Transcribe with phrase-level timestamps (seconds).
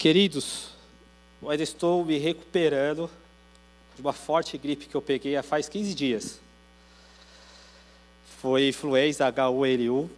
[0.00, 0.68] Queridos,
[1.42, 3.10] eu ainda estou me recuperando
[3.94, 6.40] de uma forte gripe que eu peguei há faz 15 dias.
[8.40, 10.08] Foi influenza H1N1.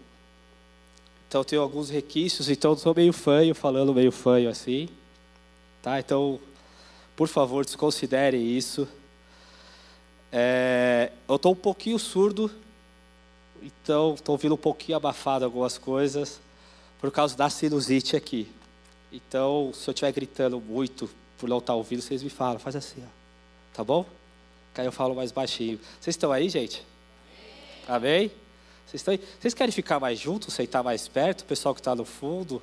[1.27, 4.89] Então tenho alguns requisitos, então estou meio fanho, falando meio fanho assim.
[5.83, 5.99] Tá?
[5.99, 6.39] Então,
[7.17, 8.87] por favor, desconsiderem isso.
[10.30, 12.49] É, eu estou um pouquinho surdo,
[13.61, 16.41] então estou ouvindo um pouquinho abafado algumas coisas,
[17.01, 18.49] por causa da sinusite aqui.
[19.13, 23.03] Então, se eu estiver gritando muito por não estar ouvindo, vocês me falam, faz assim,
[23.05, 23.09] ó.
[23.75, 24.07] tá bom?
[24.73, 25.79] Que aí eu falo mais baixinho.
[26.01, 26.83] Vocês estão aí, gente?
[27.87, 28.30] Amém?
[28.87, 29.20] Vocês, estão aí?
[29.39, 32.62] Vocês querem ficar mais juntos, sentar mais perto, o pessoal que está no fundo?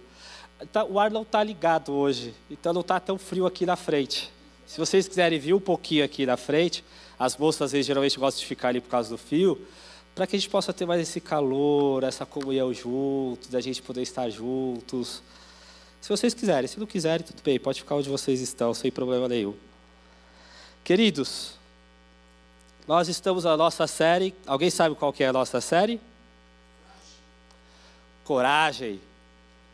[0.71, 4.31] Tá, o ar não está ligado hoje, então não está tão frio aqui na frente.
[4.65, 6.83] Se vocês quiserem vir um pouquinho aqui na frente,
[7.17, 9.67] as moças às vezes geralmente gostam de ficar ali por causa do fio,
[10.15, 14.01] para que a gente possa ter mais esse calor, essa comunhão juntos, da gente poder
[14.01, 15.21] estar juntos.
[16.01, 19.27] Se vocês quiserem, se não quiserem, tudo bem, pode ficar onde vocês estão, sem problema
[19.27, 19.55] nenhum.
[20.83, 21.53] Queridos,
[22.87, 24.33] nós estamos na nossa série.
[24.47, 26.01] Alguém sabe qual que é a nossa série?
[28.23, 28.99] Coragem.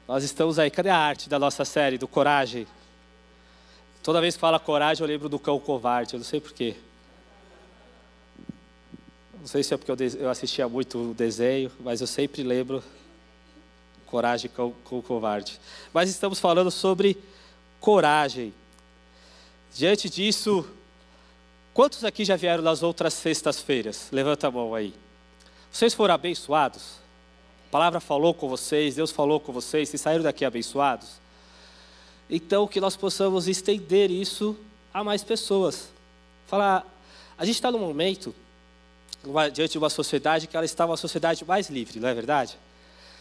[0.07, 0.69] Nós estamos aí.
[0.69, 2.67] Cadê a arte da nossa série do Coragem?
[4.03, 6.13] Toda vez que fala coragem, eu lembro do cão covarde.
[6.13, 6.75] Eu não sei porquê.
[9.39, 12.83] Não sei se é porque eu assistia muito o desenho, mas eu sempre lembro
[14.15, 15.59] coragem com, com covarde.
[15.93, 17.17] Mas estamos falando sobre
[17.81, 18.53] coragem.
[19.73, 20.65] Diante disso,
[21.73, 24.07] quantos aqui já vieram nas outras sextas-feiras?
[24.13, 24.93] Levanta a mão aí.
[25.69, 26.93] Vocês foram abençoados?
[27.67, 31.19] A palavra falou com vocês, Deus falou com vocês, e saíram daqui abençoados?
[32.29, 34.57] Então, que nós possamos estender isso
[34.93, 35.89] a mais pessoas.
[36.47, 36.85] Falar,
[37.37, 38.33] a gente está num momento,
[39.51, 42.57] diante de uma sociedade, que ela está uma sociedade mais livre, não é verdade?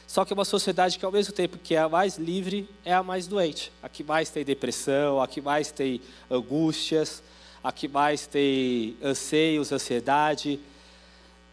[0.06, 2.92] Só que é uma sociedade que, ao mesmo tempo que é a mais livre, é
[2.92, 3.72] a mais doente.
[3.83, 7.22] A que mais tem depressão, a que mais tem angústias,
[7.62, 10.60] a que mais tem anseios, ansiedade.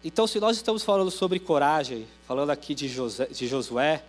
[0.03, 4.03] Então, se nós estamos falando sobre coragem, falando aqui de, José, de Josué,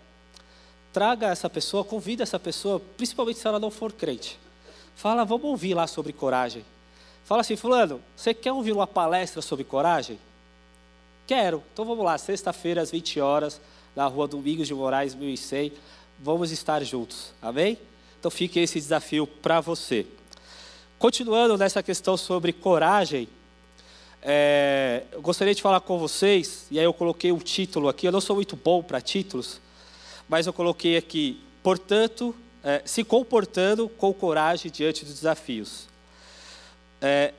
[0.92, 4.38] traga essa pessoa, convida essa pessoa, principalmente se ela não for crente.
[4.96, 6.64] Fala, vamos ouvir lá sobre coragem.
[7.24, 10.18] Fala assim, fulano, você quer ouvir uma palestra sobre coragem?
[11.26, 11.62] Quero.
[11.72, 13.60] Então vamos lá, sexta-feira às 20 horas,
[13.94, 15.72] na rua Domingos de Moraes, 1100.
[16.18, 17.78] Vamos estar juntos, amém?
[18.18, 20.06] Então fique esse desafio para você.
[20.98, 23.28] Continuando nessa questão sobre coragem,
[24.22, 28.12] é, eu gostaria de falar com vocês, e aí eu coloquei um título aqui, eu
[28.12, 29.60] não sou muito bom para títulos,
[30.28, 32.32] mas eu coloquei aqui, portanto,
[32.62, 35.88] é, se comportando com coragem diante dos desafios.
[37.00, 37.34] É,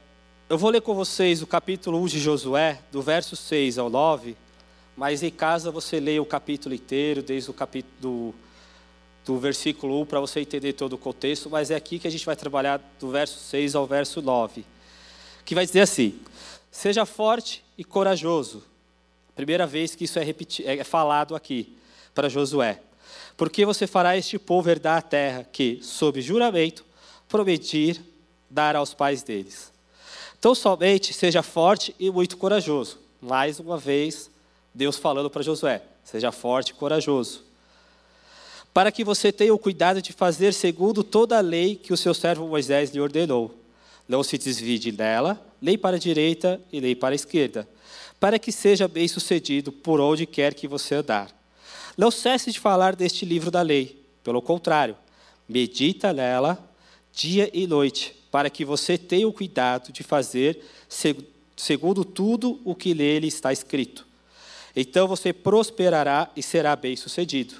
[0.49, 4.35] eu vou ler com vocês o capítulo 1 de Josué, do verso 6 ao 9,
[4.95, 8.35] mas em casa você lê o capítulo inteiro, desde o capítulo do,
[9.25, 12.25] do versículo 1 para você entender todo o contexto, mas é aqui que a gente
[12.25, 14.63] vai trabalhar do verso 6 ao verso 9,
[15.43, 16.19] que vai dizer assim:
[16.71, 18.63] Seja forte e corajoso.
[19.35, 21.75] Primeira vez que isso é, repeti é falado aqui
[22.13, 22.79] para Josué.
[23.35, 26.85] Porque você fará este povo herdar a terra que, sob juramento,
[27.27, 27.99] prometir
[28.49, 29.71] dar aos pais deles.
[30.37, 32.99] Então, somente seja forte e muito corajoso.
[33.19, 34.29] Mais uma vez,
[34.73, 37.43] Deus falando para Josué: seja forte e corajoso.
[38.73, 42.13] Para que você tenha o cuidado de fazer segundo toda a lei que o seu
[42.13, 43.55] servo Moisés lhe ordenou.
[44.07, 47.67] Não se desvie dela, nem para a direita e nem para a esquerda,
[48.19, 51.29] para que seja bem sucedido por onde quer que você andar.
[51.95, 54.97] Não cesse de falar deste livro da lei, pelo contrário,
[55.47, 56.57] medita nela
[57.13, 60.59] dia e noite, para que você tenha o cuidado de fazer
[61.55, 64.05] segundo tudo o que nele está escrito.
[64.75, 67.55] Então você prosperará e será bem-sucedido.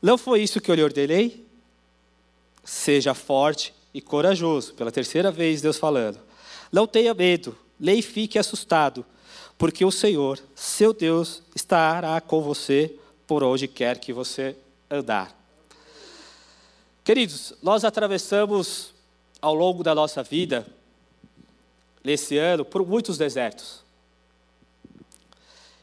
[0.00, 1.44] Não foi isso que eu lhe ordenei?
[2.64, 4.74] Seja forte e corajoso.
[4.74, 6.18] Pela terceira vez, Deus falando.
[6.72, 9.04] Não tenha medo, nem fique assustado,
[9.58, 12.94] porque o Senhor, seu Deus, estará com você
[13.26, 14.56] por onde quer que você
[14.90, 15.36] andar.
[17.04, 18.94] Queridos, nós atravessamos
[19.40, 20.66] ao longo da nossa vida,
[22.04, 23.82] nesse ano, por muitos desertos.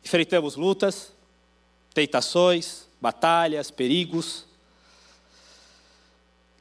[0.07, 1.11] Enfrentamos lutas,
[1.93, 4.45] tentações, batalhas, perigos.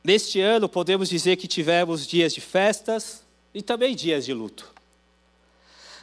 [0.02, 3.22] Neste ano, podemos dizer que tivemos dias de festas
[3.54, 4.75] e também dias de luto.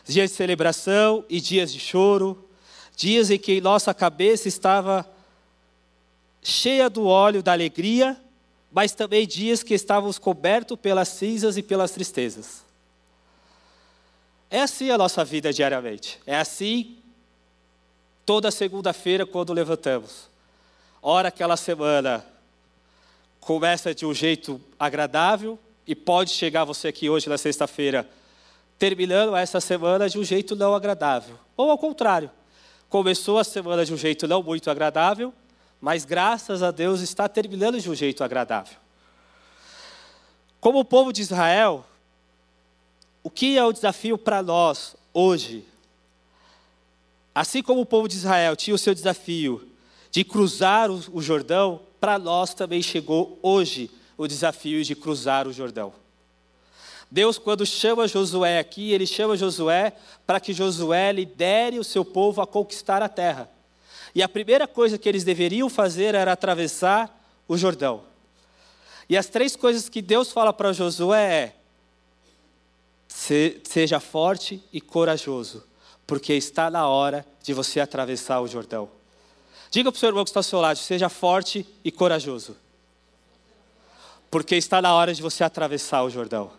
[0.06, 2.48] Dias de celebração e dias de choro,
[2.96, 5.06] dias em que nossa cabeça estava
[6.42, 8.16] cheia do óleo da alegria,
[8.72, 12.64] mas também dias que estávamos cobertos pelas cinzas e pelas tristezas.
[14.50, 16.22] É assim a nossa vida diariamente.
[16.26, 17.03] É assim
[18.26, 20.28] toda segunda-feira quando levantamos.
[21.02, 22.26] Ora aquela semana
[23.40, 28.10] começa de um jeito agradável e pode chegar você aqui hoje na sexta-feira
[28.80, 31.38] terminando essa semana de um jeito não agradável.
[31.56, 32.30] Ou ao contrário,
[32.90, 35.34] começou a semana de um jeito não muito agradável,
[35.80, 38.78] mas graças a Deus está terminando de um jeito agradável.
[40.60, 41.86] Como o povo de Israel,
[43.22, 45.66] o que é o desafio para nós hoje?
[47.34, 49.68] Assim como o povo de Israel tinha o seu desafio
[50.12, 55.94] de cruzar o Jordão, para nós também chegou hoje o desafio de cruzar o Jordão.
[57.10, 59.94] Deus, quando chama Josué aqui, ele chama Josué
[60.26, 63.50] para que Josué lidere o seu povo a conquistar a terra.
[64.16, 67.16] E a primeira coisa que eles deveriam fazer era atravessar
[67.48, 68.04] o Jordão.
[69.10, 71.56] E as três coisas que Deus fala para Josué é:
[73.64, 75.64] seja forte e corajoso,
[76.06, 78.90] porque está na hora de você atravessar o Jordão.
[79.70, 82.56] Diga para o seu irmão que está ao seu lado: seja forte e corajoso.
[84.30, 86.52] Porque está na hora de você atravessar o Jordão.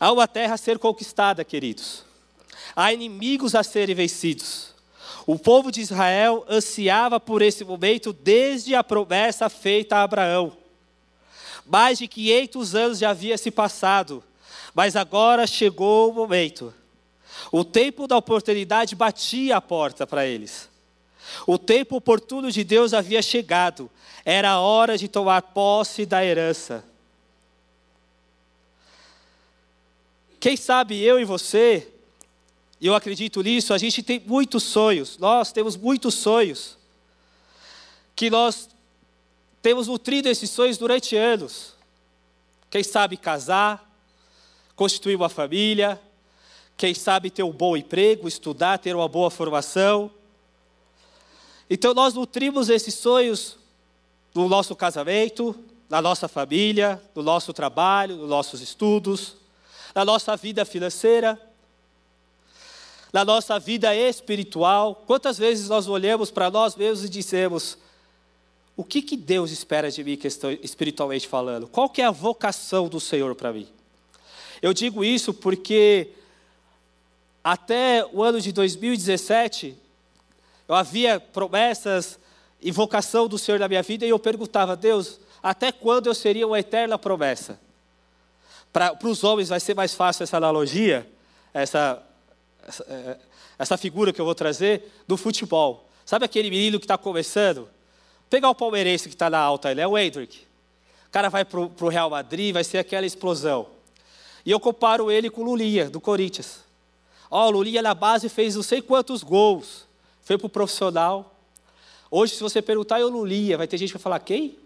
[0.00, 2.04] Há uma terra a ser conquistada, queridos.
[2.74, 4.74] Há inimigos a serem vencidos.
[5.26, 10.56] O povo de Israel ansiava por esse momento desde a promessa feita a Abraão.
[11.66, 14.24] Mais de 500 anos já havia se passado,
[14.74, 16.72] mas agora chegou o momento.
[17.52, 20.68] O tempo da oportunidade batia a porta para eles.
[21.46, 23.90] O tempo oportuno de Deus havia chegado.
[24.24, 26.84] Era a hora de tomar posse da herança.
[30.40, 31.88] Quem sabe eu e você,
[32.80, 35.18] eu acredito nisso, a gente tem muitos sonhos.
[35.18, 36.76] Nós temos muitos sonhos.
[38.14, 38.68] Que nós
[39.60, 41.74] temos nutrido esses sonhos durante anos.
[42.70, 43.84] Quem sabe casar,
[44.76, 46.00] constituir uma família,
[46.78, 50.08] quem sabe ter um bom emprego, estudar, ter uma boa formação.
[51.68, 53.58] Então nós nutrimos esses sonhos
[54.32, 55.56] no nosso casamento,
[55.90, 59.34] na nossa família, no nosso trabalho, nos nossos estudos,
[59.92, 61.36] na nossa vida financeira,
[63.12, 65.02] na nossa vida espiritual.
[65.04, 67.76] Quantas vezes nós olhamos para nós mesmos e dizemos:
[68.76, 70.16] o que, que Deus espera de mim
[70.62, 71.66] espiritualmente falando?
[71.66, 73.66] Qual que é a vocação do Senhor para mim?
[74.62, 76.12] Eu digo isso porque
[77.50, 79.74] até o ano de 2017
[80.68, 82.18] eu havia promessas
[82.60, 86.46] e vocação do Senhor na minha vida e eu perguntava, Deus, até quando eu seria
[86.46, 87.58] uma eterna promessa?
[88.70, 91.10] Para os homens vai ser mais fácil essa analogia,
[91.54, 92.02] essa,
[92.66, 93.16] essa, é,
[93.58, 95.88] essa figura que eu vou trazer, do futebol.
[96.04, 97.66] Sabe aquele menino que está começando?
[98.28, 100.40] Pegar o palmeirense que está na alta, ele é o Hendrick.
[101.06, 103.68] O cara vai para o Real Madrid, vai ser aquela explosão.
[104.44, 106.67] E eu comparo ele com o Lulinha, do Corinthians.
[107.30, 109.86] Ó, oh, o Lulinha na base fez não sei quantos gols
[110.22, 111.34] foi para o profissional.
[112.10, 114.58] Hoje, se você perguntar, eu lia, vai ter gente que vai falar, quem?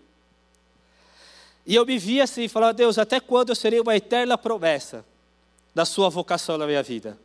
[1.65, 5.05] E eu me vi assim, falando, Deus, até quando eu serei uma eterna promessa
[5.75, 7.17] da sua vocação na minha vida?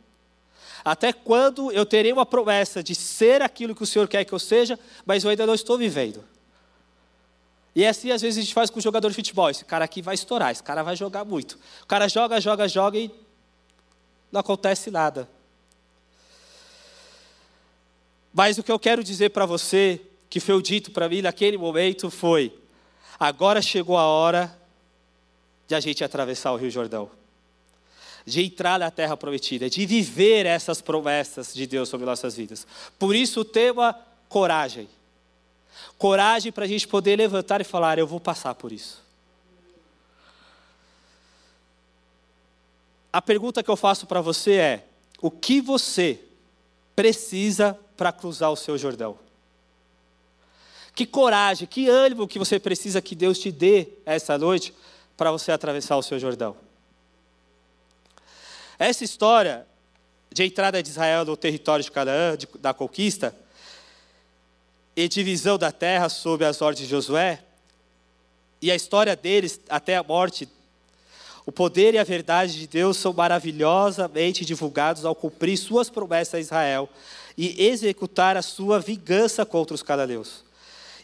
[0.84, 4.38] Até quando eu terei uma promessa de ser aquilo que o Senhor quer que eu
[4.38, 6.24] seja, mas eu ainda não estou vivendo?
[7.74, 9.50] E é assim, às vezes, a gente faz com o jogador de futebol.
[9.50, 11.58] Esse cara aqui vai estourar, esse cara vai jogar muito.
[11.82, 13.10] O cara joga, joga, joga e
[14.30, 15.28] não acontece nada.
[18.32, 22.10] Mas o que eu quero dizer para você, que foi dito para mim naquele momento,
[22.10, 22.56] foi:
[23.18, 24.56] agora chegou a hora
[25.66, 27.10] de a gente atravessar o Rio Jordão,
[28.24, 32.66] de entrar na terra prometida, de viver essas promessas de Deus sobre nossas vidas.
[32.98, 34.88] Por isso o tema coragem.
[35.96, 39.07] Coragem para a gente poder levantar e falar: eu vou passar por isso.
[43.12, 44.86] A pergunta que eu faço para você é:
[45.20, 46.20] o que você
[46.94, 49.18] precisa para cruzar o seu Jordão.
[50.94, 54.74] Que coragem, que ânimo que você precisa que Deus te dê essa noite
[55.16, 56.56] para você atravessar o seu Jordão.
[58.78, 59.66] Essa história
[60.32, 63.34] de entrada de Israel no território de Canaã, de, da conquista,
[64.94, 67.44] e divisão da terra sob as ordens de Josué,
[68.60, 70.48] e a história deles até a morte,
[71.48, 76.40] o poder e a verdade de Deus são maravilhosamente divulgados ao cumprir suas promessas a
[76.40, 76.90] Israel
[77.38, 80.44] e executar a sua vingança contra os cananeus.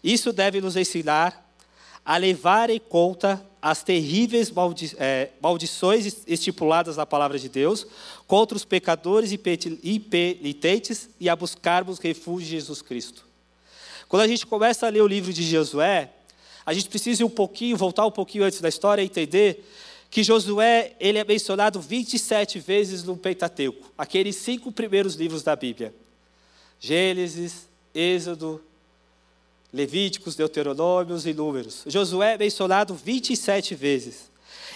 [0.02, 1.50] Isso deve nos ensinar
[2.04, 7.86] a levar em conta as terríveis maldi é, maldições estipuladas na palavra de Deus
[8.26, 13.24] contra os pecadores e penitentes e a buscarmos refúgio em Jesus Cristo.
[14.10, 16.10] Quando a gente começa a ler o livro de Josué,
[16.66, 19.64] a gente precisa ir um pouquinho, voltar um pouquinho antes da história e entender
[20.14, 25.92] que Josué ele é mencionado 27 vezes no Pentateuco, aqueles cinco primeiros livros da Bíblia.
[26.78, 28.62] Gênesis, Êxodo,
[29.72, 31.82] Levíticos, Deuteronômios e Números.
[31.88, 34.30] Josué é mencionado 27 vezes.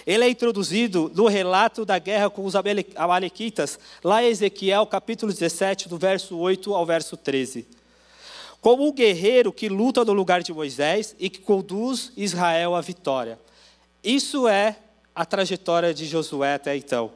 [0.05, 2.53] Ele é introduzido no relato da guerra com os
[2.97, 7.65] Amalequitas, lá em Ezequiel, capítulo 17, do verso 8 ao verso 13.
[8.59, 13.39] Como um guerreiro que luta no lugar de Moisés e que conduz Israel à vitória.
[14.03, 14.75] Isso é
[15.19, 17.11] a trajetória de Josué até então.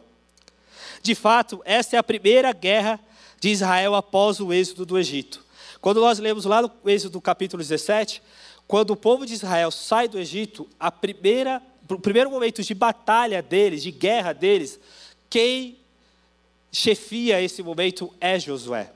[1.02, 3.00] De fato, essa é a primeira guerra
[3.40, 5.42] de Israel após o êxodo do Egito.
[5.80, 8.22] Quando nós lemos lá no Êxodo capítulo 17,
[8.68, 13.42] quando o povo de Israel sai do Egito, a primeira, o primeiro momento de batalha
[13.42, 14.78] deles, de guerra deles,
[15.30, 15.78] quem
[16.74, 18.92] chefia esse momento é Josué.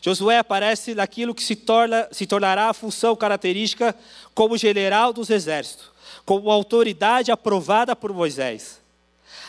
[0.00, 3.96] Josué aparece naquilo que se, torna, se tornará a função característica
[4.32, 5.95] como general dos exércitos,
[6.26, 8.80] como autoridade aprovada por Moisés.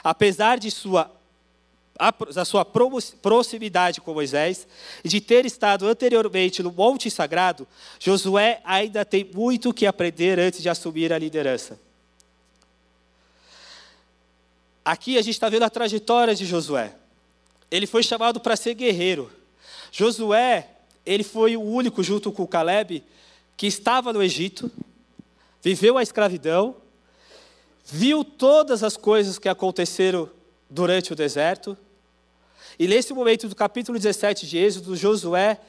[0.03, 1.11] Apesar de sua
[2.31, 4.67] da sua proximidade com Moisés
[5.03, 7.67] e de ter estado anteriormente no Monte Sagrado,
[7.99, 11.79] Josué ainda tem muito que aprender antes de assumir a liderança.
[14.85, 16.93] Aqui a gente está vendo a trajetória de Josué.
[17.71, 19.31] Ele foi chamado para ser guerreiro.
[19.91, 20.69] Josué,
[21.03, 23.03] ele foi o único, junto com Caleb,
[23.57, 24.71] que estava no Egito,
[25.61, 26.75] viveu a escravidão,
[27.85, 30.29] viu todas as coisas que aconteceram
[30.69, 31.77] durante o deserto,
[32.79, 35.59] e nesse momento do capítulo 17 de Êxodo, Josué,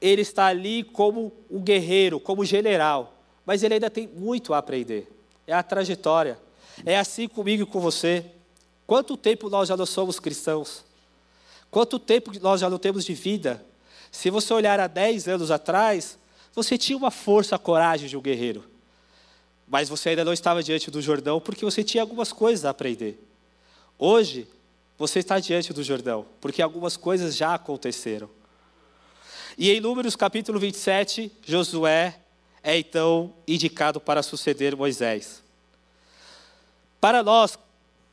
[0.00, 3.14] ele está ali como um guerreiro, como general,
[3.46, 5.08] mas ele ainda tem muito a aprender.
[5.46, 6.38] É a trajetória.
[6.84, 8.24] É assim comigo e com você.
[8.86, 10.84] Quanto tempo nós já não somos cristãos?
[11.70, 13.64] Quanto tempo nós já não temos de vida?
[14.10, 16.18] Se você olhar há 10 anos atrás,
[16.54, 18.64] você tinha uma força, a coragem de um guerreiro.
[19.68, 23.22] Mas você ainda não estava diante do Jordão porque você tinha algumas coisas a aprender.
[23.98, 24.48] Hoje,
[24.96, 28.30] você está diante do Jordão, porque algumas coisas já aconteceram.
[29.56, 32.18] E em Números capítulo 27, Josué
[32.62, 35.42] é então indicado para suceder Moisés.
[37.00, 37.58] Para nós,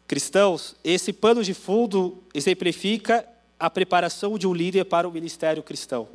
[0.08, 3.28] cristãos, esse pano de fundo exemplifica
[3.60, 6.08] a preparação de um líder para o ministério cristão.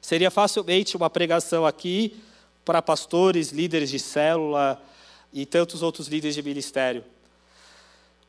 [0.00, 2.18] Seria facilmente uma pregação aqui
[2.64, 4.80] para pastores, líderes de célula
[5.32, 7.04] e tantos outros líderes de ministério.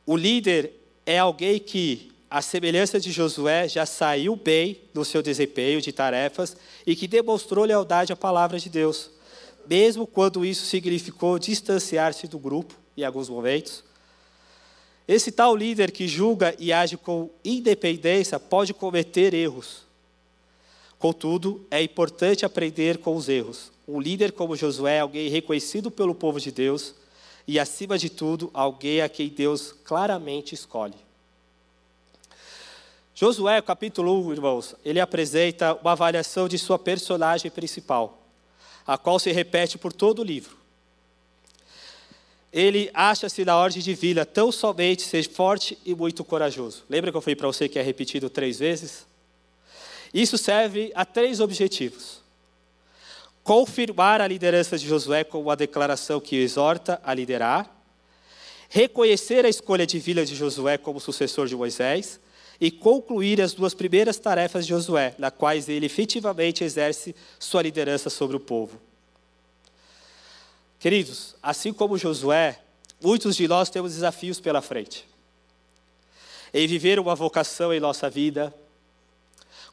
[0.04, 0.72] O líder
[1.06, 6.56] é alguém que, à semelhança de Josué, já saiu bem no seu desempenho de tarefas
[6.86, 9.10] e que demonstrou lealdade à palavra de Deus,
[9.68, 13.84] mesmo quando isso significou distanciar-se do grupo em alguns momentos.
[15.06, 19.82] Esse tal líder que julga e age com independência pode cometer erros.
[20.98, 23.71] Contudo, é importante aprender com os erros.
[23.86, 26.94] Um líder como Josué alguém reconhecido pelo povo de Deus
[27.46, 30.94] e, acima de tudo, alguém a quem Deus claramente escolhe.
[33.14, 38.22] Josué, capítulo 1, irmãos, ele apresenta uma avaliação de sua personagem principal,
[38.86, 40.56] a qual se repete por todo o livro.
[42.52, 46.84] Ele acha-se na ordem de vida tão somente ser forte e muito corajoso.
[46.88, 49.06] Lembra que eu falei para você que é repetido três vezes?
[50.12, 52.21] Isso serve a três objetivos
[53.42, 57.70] confirmar a liderança de Josué com uma declaração que exorta a liderar,
[58.68, 62.20] reconhecer a escolha divina de Josué como sucessor de Moisés
[62.60, 68.08] e concluir as duas primeiras tarefas de Josué, na quais ele efetivamente exerce sua liderança
[68.08, 68.80] sobre o povo.
[70.78, 72.60] Queridos, assim como Josué,
[73.02, 75.08] muitos de nós temos desafios pela frente.
[76.54, 78.54] Em viver uma vocação em nossa vida,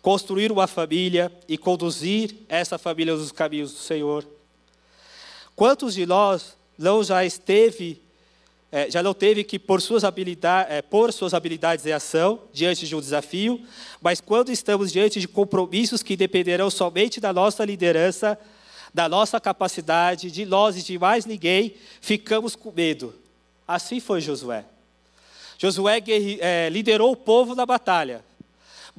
[0.01, 4.25] construir uma família e conduzir essa família nos caminhos do Senhor.
[5.55, 8.01] Quantos de nós não já esteve,
[8.71, 12.87] é, já não teve que pôr suas, habilidades, é, pôr suas habilidades em ação diante
[12.87, 13.61] de um desafio,
[14.01, 18.39] mas quando estamos diante de compromissos que dependerão somente da nossa liderança,
[18.93, 23.13] da nossa capacidade, de nós e de mais ninguém, ficamos com medo.
[23.67, 24.65] Assim foi Josué.
[25.57, 26.01] Josué
[26.39, 28.23] é, liderou o povo na batalha,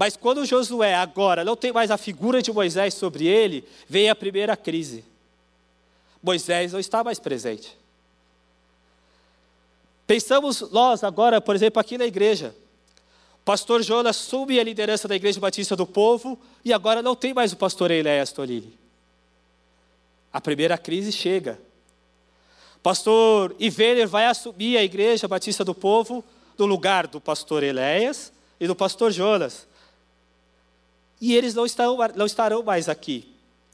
[0.00, 4.14] mas quando Josué agora não tem mais a figura de Moisés sobre ele, vem a
[4.14, 5.04] primeira crise.
[6.22, 7.76] Moisés não está mais presente.
[10.06, 12.56] Pensamos nós agora, por exemplo, aqui na igreja.
[13.44, 17.52] Pastor Jonas assume a liderança da Igreja Batista do Povo e agora não tem mais
[17.52, 18.72] o pastor Eiléas Tolini.
[20.32, 21.60] A primeira crise chega.
[22.82, 26.24] Pastor Ivener vai assumir a Igreja Batista do Povo
[26.56, 29.68] no lugar do pastor Eléas e do pastor Jonas.
[31.20, 33.28] E eles não estarão, não estarão mais aqui.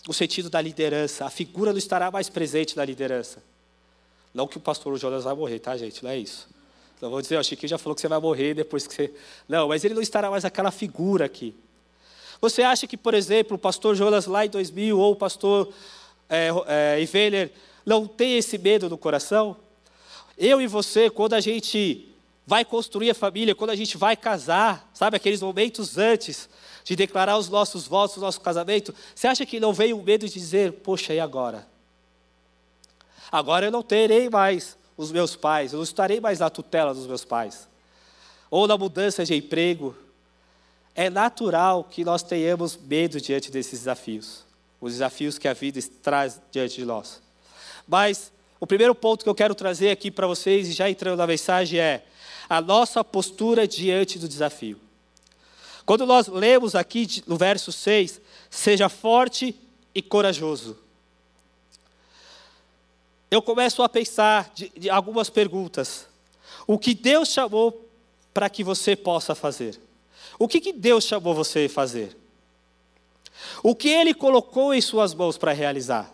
[0.06, 1.24] No sentido da liderança.
[1.24, 3.42] A figura não estará mais presente na liderança.
[4.32, 6.02] Não que o pastor Jonas vai morrer, tá, gente?
[6.04, 6.48] Não é isso.
[7.00, 9.12] Não vou dizer, o Chiquinho já falou que você vai morrer depois que você.
[9.48, 11.54] Não, mas ele não estará mais aquela figura aqui.
[12.40, 15.72] Você acha que, por exemplo, o pastor Jonas lá em 2000 ou o pastor
[16.28, 17.50] é, é, Iveler
[17.84, 19.56] não tem esse medo no coração?
[20.36, 22.08] Eu e você, quando a gente
[22.46, 26.48] vai construir a família, quando a gente vai casar, sabe, aqueles momentos antes
[26.84, 30.28] de declarar os nossos votos, o nosso casamento, você acha que não veio o medo
[30.28, 31.66] de dizer, poxa, e agora?
[33.32, 37.06] Agora eu não terei mais os meus pais, eu não estarei mais na tutela dos
[37.08, 37.68] meus pais.
[38.48, 39.96] Ou na mudança de emprego.
[40.94, 44.46] É natural que nós tenhamos medo diante desses desafios,
[44.80, 47.20] os desafios que a vida traz diante de nós.
[47.86, 51.26] Mas o primeiro ponto que eu quero trazer aqui para vocês, e já entrando na
[51.26, 52.02] mensagem, é
[52.48, 54.80] a nossa postura diante do desafio.
[55.84, 59.54] Quando nós lemos aqui no verso 6, seja forte
[59.94, 60.76] e corajoso.
[63.30, 66.08] Eu começo a pensar de, de algumas perguntas.
[66.66, 67.88] O que Deus chamou
[68.34, 69.80] para que você possa fazer?
[70.38, 72.16] O que, que Deus chamou você a fazer?
[73.62, 76.12] O que Ele colocou em suas mãos para realizar?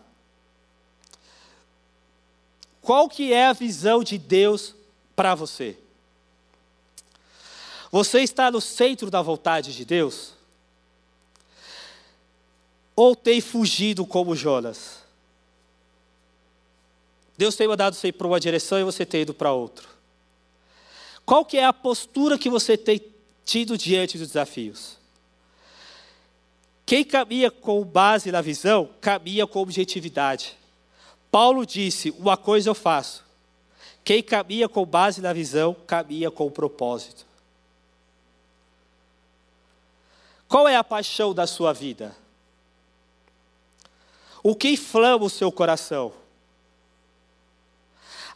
[2.81, 4.75] Qual que é a visão de Deus
[5.15, 5.79] para você?
[7.93, 10.33] Você está no centro da vontade de Deus?
[12.97, 15.01] Ou tem fugido como Jonas?
[17.37, 19.87] Deus tem mandado você ir para uma direção e você tem ido para outra.
[21.27, 22.99] Qual que é a postura que você tem
[23.45, 24.97] tido diante dos desafios?
[26.87, 30.57] Quem caminha com base na visão, caminha com objetividade.
[31.31, 33.23] Paulo disse: Uma coisa eu faço.
[34.03, 37.32] Quem caminha com base na visão, caminha com propósito.
[40.53, 42.15] Qual é a paixão da sua vida?
[44.43, 46.13] O que inflama o seu coração?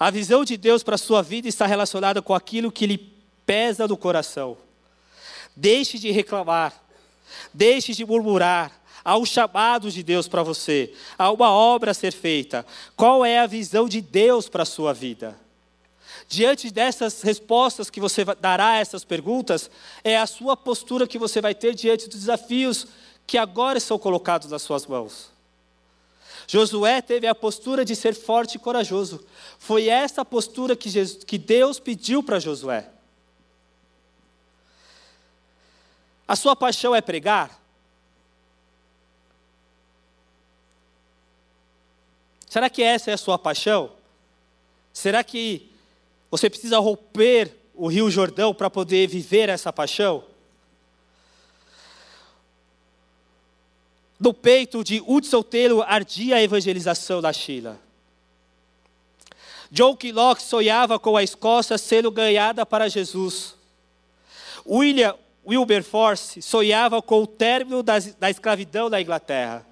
[0.01, 2.97] A visão de Deus para a sua vida está relacionada com aquilo que lhe
[3.45, 4.57] pesa no coração.
[5.55, 6.73] Deixe de reclamar,
[7.53, 8.73] deixe de murmurar,
[9.05, 12.67] Há um chamado de Deus para você, há uma obra a ser feita.
[12.97, 15.39] Qual é a visão de Deus para a sua vida?
[16.29, 19.71] Diante dessas respostas que você dará a essas perguntas,
[20.03, 22.87] é a sua postura que você vai ter diante dos desafios
[23.27, 25.31] que agora são colocados nas suas mãos.
[26.49, 29.25] Josué teve a postura de ser forte e corajoso.
[29.59, 32.89] Foi essa postura que, Jesus, que Deus pediu para Josué.
[36.27, 37.61] A sua paixão é pregar?
[42.49, 43.93] Será que essa é a sua paixão?
[44.93, 45.71] Será que
[46.31, 50.25] você precisa romper o Rio Jordão para poder viver essa paixão?
[54.19, 57.79] No peito de Hudson Taylor ardia a evangelização da China.
[59.71, 63.55] John Killock sonhava com a Escócia sendo ganhada para Jesus.
[64.67, 65.15] William
[65.47, 69.67] Wilberforce sonhava com o término da, da escravidão na Inglaterra.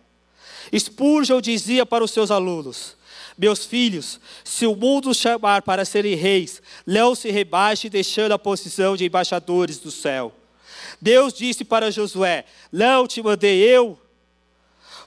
[0.76, 2.96] Spurgeon dizia para os seus alunos:
[3.36, 8.96] Meus filhos, se o mundo chamar para serem reis, não se rebaixe deixando a posição
[8.96, 10.32] de embaixadores do céu.
[11.00, 13.98] Deus disse para Josué: Não te mandei eu,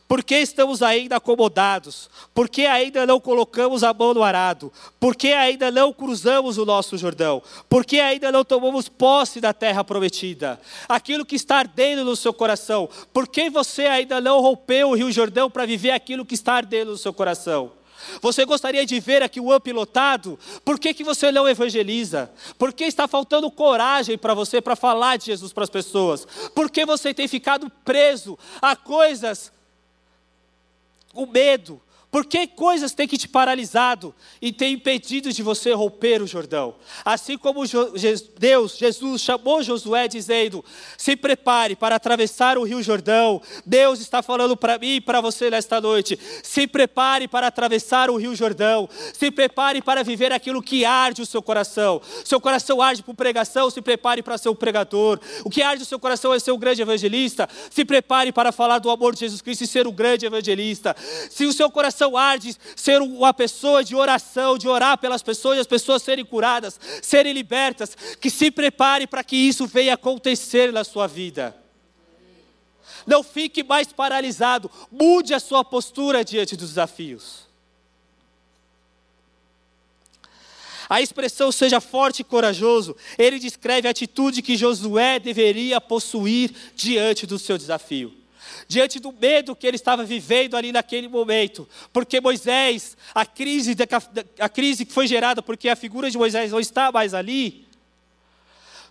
[0.07, 2.09] por que estamos ainda acomodados?
[2.33, 4.71] Por que ainda não colocamos a mão no arado?
[4.99, 7.43] Por que ainda não cruzamos o nosso Jordão?
[7.67, 10.61] Por que ainda não tomamos posse da terra prometida?
[10.87, 12.87] Aquilo que está ardendo no seu coração.
[13.11, 16.91] Por que você ainda não rompeu o Rio Jordão para viver aquilo que está ardendo
[16.91, 17.76] no seu coração?
[18.21, 20.39] Você gostaria de ver aqui o up lotado?
[20.63, 22.31] Por que, que você não evangeliza?
[22.57, 26.25] Por que está faltando coragem para você para falar de Jesus para as pessoas?
[26.53, 29.51] Por que você tem ficado preso a coisas
[31.17, 36.21] o medo, por que coisas têm que te paralisado e têm impedido de você romper
[36.21, 36.75] o Jordão?
[37.03, 37.63] Assim como
[38.39, 40.63] Deus, Jesus chamou Josué dizendo:
[40.97, 43.41] se prepare para atravessar o Rio Jordão.
[43.65, 48.15] Deus está falando para mim e para você nesta noite: se prepare para atravessar o
[48.15, 48.87] Rio Jordão.
[49.13, 52.01] Se prepare para viver aquilo que arde o seu coração.
[52.23, 55.19] Seu coração arde por pregação, se prepare para ser um pregador.
[55.43, 57.49] O que arde o seu coração é ser um grande evangelista.
[57.69, 60.95] Se prepare para falar do amor de Jesus Cristo e ser um grande evangelista.
[61.29, 65.57] Se o seu coração coração arde ser uma pessoa de oração, de orar pelas pessoas
[65.57, 70.83] as pessoas serem curadas, serem libertas, que se prepare para que isso venha acontecer na
[70.83, 71.55] sua vida.
[73.05, 77.47] Não fique mais paralisado, mude a sua postura diante dos desafios.
[80.89, 87.25] A expressão seja forte e corajoso, ele descreve a atitude que Josué deveria possuir diante
[87.25, 88.26] do seu desafio
[88.67, 93.75] diante do medo que ele estava vivendo ali naquele momento, porque Moisés, a crise,
[94.39, 97.67] a crise que foi gerada porque a figura de Moisés não está mais ali,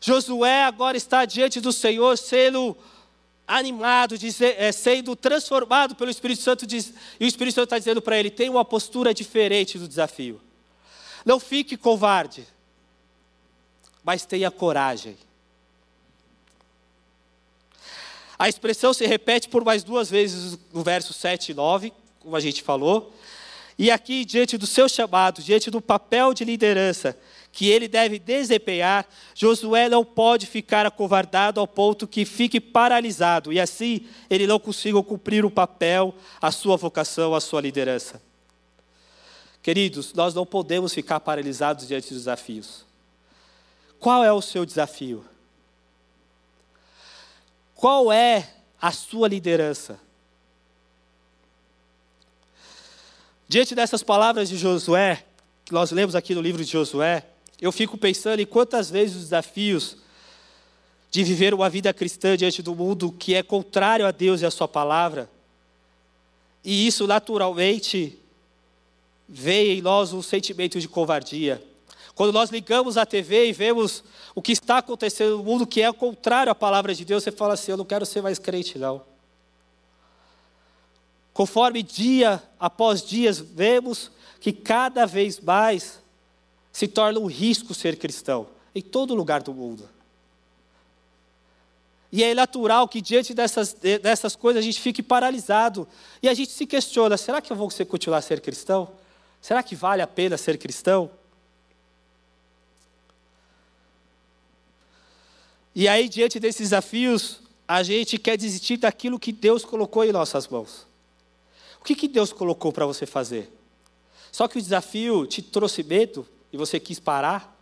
[0.01, 2.77] Josué agora está diante do Senhor sendo
[3.47, 4.17] animado,
[4.57, 8.49] é, sendo transformado pelo Espírito Santo, e o Espírito Santo está dizendo para ele: tem
[8.49, 10.41] uma postura diferente do desafio.
[11.25, 12.47] Não fique covarde,
[14.05, 15.17] mas tenha coragem.
[18.39, 22.41] A expressão se repete por mais duas vezes no verso 7 e 9, como a
[22.41, 23.15] gente falou.
[23.79, 27.17] E aqui, diante do seu chamado, diante do papel de liderança
[27.53, 33.59] que ele deve desempenhar, Josué não pode ficar acovardado ao ponto que fique paralisado e
[33.59, 38.21] assim ele não consiga cumprir o papel, a sua vocação, a sua liderança.
[39.63, 42.85] Queridos, nós não podemos ficar paralisados diante dos desafios.
[43.99, 45.25] Qual é o seu desafio?
[47.77, 48.49] Qual é
[48.81, 50.01] a sua liderança?
[53.47, 55.25] Diante dessas palavras de Josué,
[55.63, 57.25] que nós lemos aqui no livro de Josué,
[57.61, 59.99] eu fico pensando em quantas vezes os desafios
[61.11, 64.51] de viver uma vida cristã diante do mundo que é contrário a Deus e a
[64.51, 65.31] Sua palavra,
[66.65, 68.19] e isso naturalmente
[69.29, 71.63] vê em nós um sentimento de covardia.
[72.17, 74.03] Quando nós ligamos a TV e vemos
[74.35, 77.53] o que está acontecendo no mundo que é contrário à palavra de Deus, você fala
[77.53, 79.03] assim: eu não quero ser mais crente, não.
[81.35, 86.01] Conforme dia após dia vemos que cada vez mais
[86.73, 89.87] se torna um risco ser cristão, em todo lugar do mundo.
[92.11, 95.87] E é natural que diante dessas, dessas coisas a gente fique paralisado.
[96.23, 98.89] E a gente se questiona: será que eu vou continuar a ser cristão?
[99.39, 101.11] Será que vale a pena ser cristão?
[105.79, 110.49] E aí, diante desses desafios, a gente quer desistir daquilo que Deus colocou em nossas
[110.49, 110.87] mãos.
[111.79, 113.53] O que, que Deus colocou para você fazer?
[114.33, 117.55] Só que o desafio te trouxe medo e você quis parar?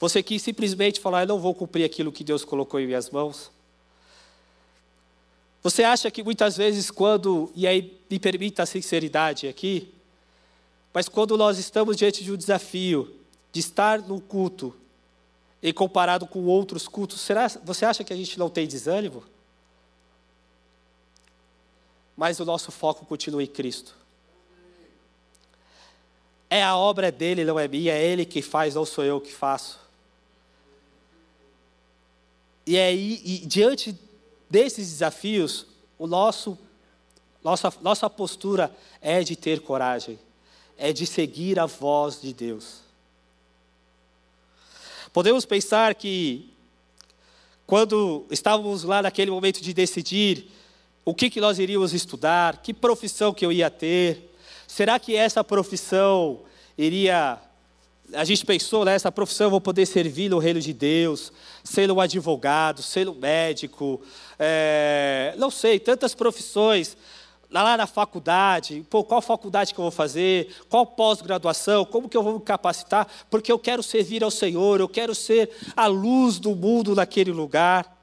[0.00, 3.52] Você quis simplesmente falar, eu não vou cumprir aquilo que Deus colocou em minhas mãos?
[5.62, 9.94] Você acha que muitas vezes, quando, e aí me permita a sinceridade aqui,
[10.92, 13.14] mas quando nós estamos diante de um desafio
[13.52, 14.74] de estar no culto,
[15.66, 19.24] e comparado com outros cultos, será, você acha que a gente não tem desânimo?
[22.16, 23.92] Mas o nosso foco continua em Cristo.
[26.48, 29.32] É a obra dele, não é minha, é ele que faz, não sou eu que
[29.32, 29.80] faço.
[32.64, 33.98] E aí, e diante
[34.48, 35.66] desses desafios,
[35.98, 36.56] o nosso,
[37.42, 40.16] nossa, nossa postura é de ter coragem,
[40.78, 42.85] é de seguir a voz de Deus.
[45.16, 46.50] Podemos pensar que,
[47.66, 50.44] quando estávamos lá naquele momento de decidir
[51.06, 54.30] o que, que nós iríamos estudar, que profissão que eu ia ter,
[54.68, 56.40] será que essa profissão
[56.76, 57.38] iria.
[58.12, 61.32] A gente pensou, né, essa profissão eu vou poder servir no reino de Deus,
[61.64, 64.02] ser um advogado, ser um médico,
[64.38, 66.94] é, não sei, tantas profissões
[67.50, 72.22] lá na faculdade, pô, qual faculdade que eu vou fazer, qual pós-graduação, como que eu
[72.22, 76.54] vou me capacitar, porque eu quero servir ao Senhor, eu quero ser a luz do
[76.54, 77.96] mundo naquele lugar.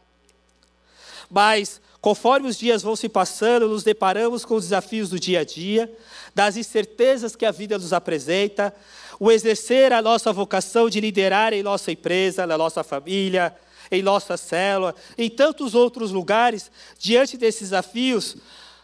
[1.30, 5.44] Mas, conforme os dias vão se passando, nos deparamos com os desafios do dia a
[5.44, 5.92] dia,
[6.34, 8.74] das incertezas que a vida nos apresenta,
[9.20, 13.56] o exercer a nossa vocação de liderar em nossa empresa, na nossa família,
[13.92, 18.36] em nossa célula, em tantos outros lugares, diante desses desafios,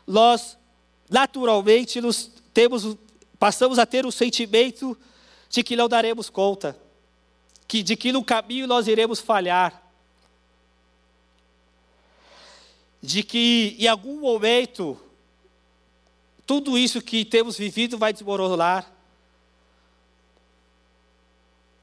[0.09, 0.57] nós
[1.07, 2.97] naturalmente nos temos,
[3.37, 4.97] passamos a ter o sentimento
[5.47, 6.75] de que não daremos conta,
[7.67, 9.83] que, de que no caminho nós iremos falhar,
[12.99, 14.99] de que em algum momento
[16.43, 18.91] tudo isso que temos vivido vai desmoronar,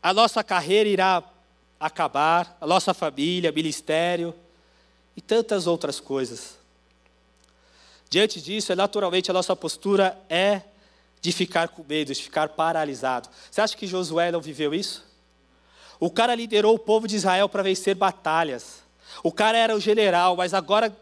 [0.03, 1.23] a nossa carreira irá
[1.79, 4.35] acabar, a nossa família, ministério
[5.17, 6.56] e tantas outras coisas.
[8.09, 10.63] Diante disso, é naturalmente a nossa postura é
[11.21, 13.29] de ficar com medo, de ficar paralisado.
[13.51, 15.05] Você acha que Josué não viveu isso?
[15.99, 18.83] O cara liderou o povo de Israel para vencer batalhas.
[19.23, 20.95] O cara era o general, mas agora,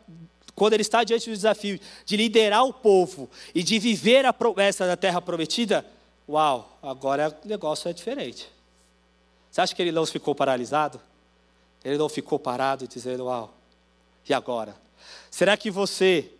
[0.55, 4.87] quando ele está diante do desafio de liderar o povo e de viver a promessa
[4.87, 5.85] da terra prometida,
[6.29, 8.49] uau, agora o negócio é diferente.
[9.51, 11.01] Você acha que ele não ficou paralisado?
[11.85, 13.53] Ele não ficou parado dizendo, uau,
[14.29, 14.75] e agora?
[15.31, 16.31] Será que você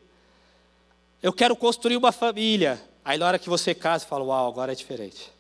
[1.25, 2.79] eu quero construir uma família.
[3.03, 5.33] Aí na hora que você casa, fala, uau, agora é diferente.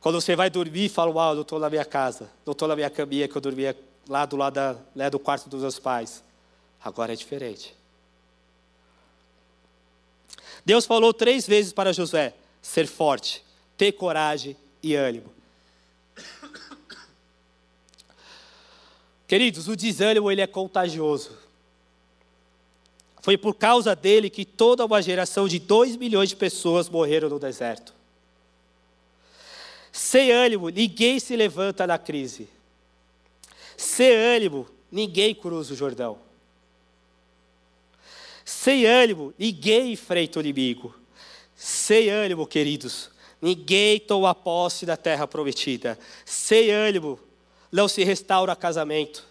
[0.00, 2.28] Quando você vai dormir, fala, uau, eu estou na minha casa.
[2.44, 5.48] Não estou na minha caminha que eu dormia lá do lado da, né, do quarto
[5.48, 6.20] dos meus pais.
[6.82, 7.76] Agora é diferente.
[10.64, 13.44] Deus falou três vezes para Josué: ser forte,
[13.76, 15.32] ter coragem e ânimo.
[19.28, 21.45] Queridos, o desânimo ele é contagioso.
[23.26, 27.40] Foi por causa dele que toda uma geração de 2 milhões de pessoas morreram no
[27.40, 27.92] deserto.
[29.90, 32.48] Sem ânimo, ninguém se levanta na crise.
[33.76, 36.20] Sem ânimo, ninguém cruza o Jordão.
[38.44, 40.94] Sem ânimo, ninguém enfrenta o inimigo.
[41.56, 43.10] Sem ânimo, queridos,
[43.42, 45.98] ninguém toma posse da terra prometida.
[46.24, 47.18] Sem ânimo,
[47.72, 49.26] não se restaura casamento.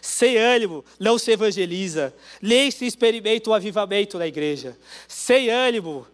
[0.00, 4.76] Sem ânimo, não se evangeliza, nem se experimenta o avivamento na igreja.
[5.08, 6.06] Sem ânimo,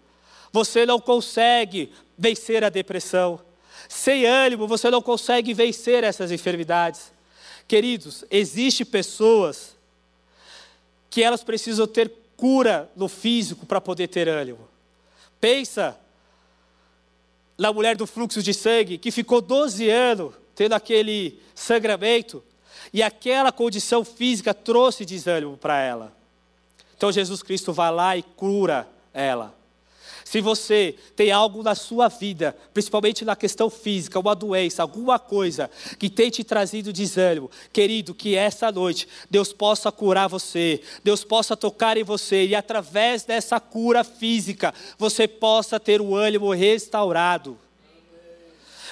[0.53, 3.41] você não consegue vencer a depressão.
[3.89, 7.13] Sem ânimo, você não consegue vencer essas enfermidades.
[7.67, 9.77] Queridos, existem pessoas
[11.11, 14.69] que elas precisam ter cura no físico para poder ter ânimo.
[15.41, 15.99] Pensa
[17.57, 22.43] na mulher do fluxo de sangue que ficou 12 anos tendo aquele sangramento
[22.93, 26.13] e aquela condição física trouxe desânimo para ela.
[26.97, 29.55] Então Jesus Cristo vai lá e cura ela.
[30.25, 35.71] Se você tem algo na sua vida, principalmente na questão física, uma doença, alguma coisa
[35.99, 41.57] que tem te trazido desânimo, querido, que essa noite Deus possa curar você, Deus possa
[41.57, 47.59] tocar em você e através dessa cura física você possa ter o ânimo restaurado.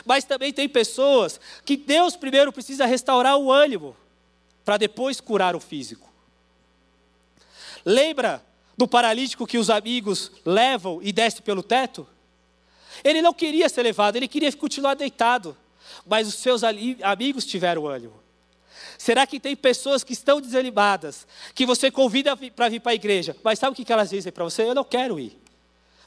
[0.04, 3.96] Mas também tem pessoas que Deus primeiro precisa restaurar o ânimo
[4.64, 6.10] para depois curar o físico.
[7.84, 8.44] Lembra
[8.76, 12.06] do paralítico que os amigos levam e desce pelo teto?
[13.02, 15.56] Ele não queria ser levado, ele queria continuar deitado,
[16.06, 18.20] mas os seus amigos tiveram ânimo.
[18.98, 23.34] Será que tem pessoas que estão desanimadas, que você convida para vir para a igreja,
[23.42, 24.62] mas sabe o que elas dizem para você?
[24.62, 25.38] Eu não quero ir.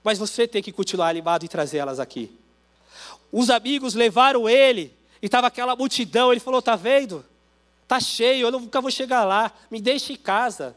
[0.04, 2.38] Mas você tem que continuar animado e trazer elas aqui.
[3.34, 7.26] Os amigos levaram ele, e estava aquela multidão, ele falou: Está vendo?
[7.82, 10.76] Está cheio, eu nunca vou chegar lá, me deixe em casa.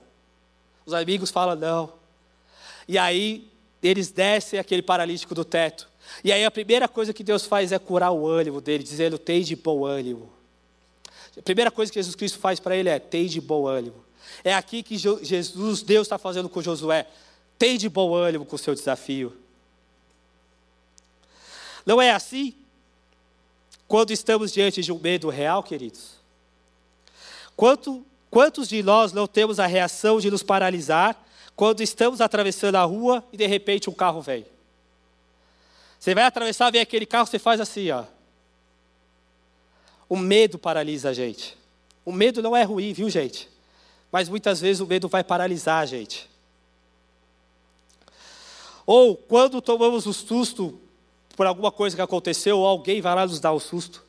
[0.86, 1.92] Os amigos falam não.
[2.88, 3.46] E aí
[3.82, 5.86] eles descem aquele paralítico do teto.
[6.24, 9.42] E aí a primeira coisa que Deus faz é curar o ânimo dele, dizendo: tem
[9.42, 10.32] de bom ânimo.
[11.36, 14.02] A primeira coisa que Jesus Cristo faz para ele é: tem de bom ânimo.
[14.42, 17.06] É aqui que Jesus, Deus está fazendo com Josué.
[17.58, 19.36] Tem de bom ânimo com o seu desafio.
[21.86, 22.54] Não é assim?
[23.88, 26.16] Quando estamos diante de um medo real, queridos?
[27.56, 28.04] Quanto
[28.36, 31.16] Quantos de nós não temos a reação de nos paralisar
[31.54, 34.44] quando estamos atravessando a rua e de repente um carro vem?
[35.98, 38.04] Você vai atravessar, vem aquele carro, você faz assim, ó.
[40.06, 41.56] O medo paralisa a gente.
[42.04, 43.48] O medo não é ruim, viu, gente?
[44.12, 46.28] Mas muitas vezes o medo vai paralisar a gente.
[48.84, 50.78] Ou quando tomamos o susto
[51.36, 54.02] por alguma coisa que aconteceu, ou alguém vai lá nos dar um susto.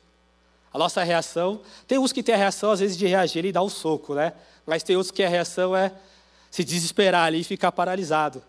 [0.72, 3.62] A nossa reação, tem uns que tem a reação às vezes de reagir e dar
[3.62, 4.32] um soco, né?
[4.66, 5.92] Mas tem outros que a reação é
[6.50, 8.42] se desesperar ali e ficar paralisado.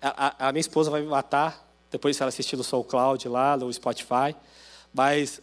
[0.00, 3.28] A, a, a minha esposa vai me matar, depois se ela assistir no Soul Cloud
[3.28, 4.34] lá, no Spotify.
[4.92, 5.40] Mas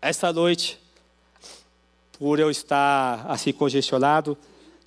[0.00, 0.78] essa noite,
[2.18, 4.36] por eu estar assim congestionado,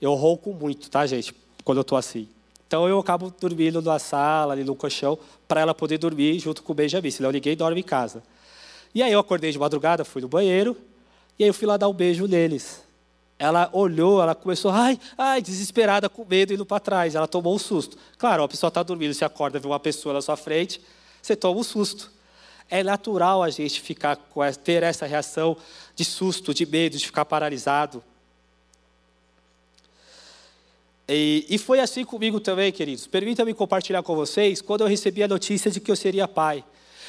[0.01, 1.33] eu rouco muito, tá, gente?
[1.63, 2.29] Quando eu estou assim.
[2.67, 6.73] Então eu acabo dormindo na sala, ali no colchão, para ela poder dormir junto com
[6.73, 8.21] o Benjamin, senão ninguém dorme em casa.
[8.93, 10.75] E aí eu acordei de madrugada, fui no banheiro,
[11.39, 12.83] e aí eu fui lá dar um beijo neles.
[13.39, 17.13] Ela olhou, ela começou, ai, ai, desesperada, com medo, indo para trás.
[17.15, 17.97] Ela tomou um susto.
[18.17, 20.81] Claro, a pessoa está dormindo, você acorda, vê uma pessoa na sua frente,
[21.21, 22.11] você toma um susto.
[22.69, 24.17] É natural a gente ficar
[24.63, 25.55] ter essa reação
[25.95, 28.03] de susto, de medo, de ficar paralisado.
[31.07, 33.07] E, e foi assim comigo também, queridos.
[33.07, 36.63] Permita-me compartilhar com vocês quando eu recebi a notícia de que eu seria pai.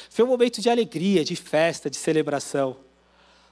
[0.09, 2.77] Foi um momento de alegria, de festa, de celebração.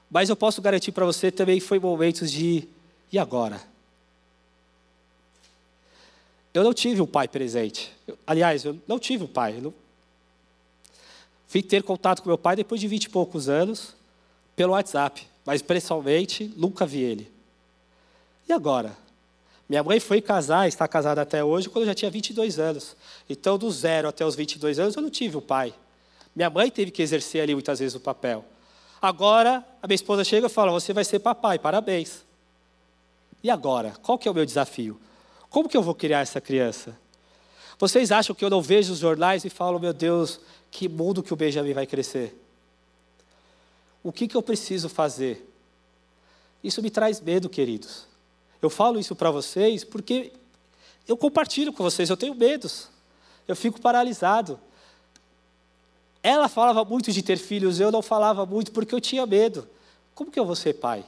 [0.10, 2.68] Mas eu posso garantir para você também foi momentos de
[3.12, 3.62] e agora?
[6.54, 7.94] Eu não tive um pai presente.
[8.08, 9.60] Eu, aliás, eu não tive um pai.
[9.62, 9.74] Não...
[11.46, 13.96] Fui ter contato com meu pai depois de vinte e poucos anos,
[14.56, 15.28] pelo WhatsApp.
[15.46, 17.32] Mas, pessoalmente, nunca vi ele.
[18.50, 18.98] E agora?
[19.70, 22.96] Minha mãe foi casar, está casada até hoje, quando eu já tinha 22 anos.
[23.30, 25.74] Então, do zero até os 22 anos, eu não tive um pai.
[26.36, 28.46] Minha mãe teve que exercer ali muitas vezes o papel.
[29.02, 32.26] Agora, a minha esposa chega e fala: Você vai ser papai, parabéns.
[33.44, 33.94] E agora?
[34.02, 35.00] Qual que é o meu desafio?
[35.50, 36.98] Como que eu vou criar essa criança?
[37.80, 40.40] Vocês acham que eu não vejo os jornais e falo: Meu Deus,
[40.72, 42.36] que mundo que o Benjamin vai crescer?
[44.04, 45.48] O que, que eu preciso fazer?
[46.64, 48.08] Isso me traz medo, queridos.
[48.62, 50.34] Eu falo isso para vocês porque
[51.08, 52.90] eu compartilho com vocês, eu tenho medos,
[53.48, 54.60] eu fico paralisado.
[56.22, 59.68] Ela falava muito de ter filhos, eu não falava muito porque eu tinha medo.
[60.14, 61.06] Como que eu vou ser pai?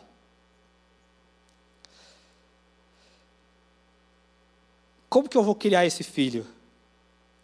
[5.10, 6.46] Como que eu vou criar esse filho?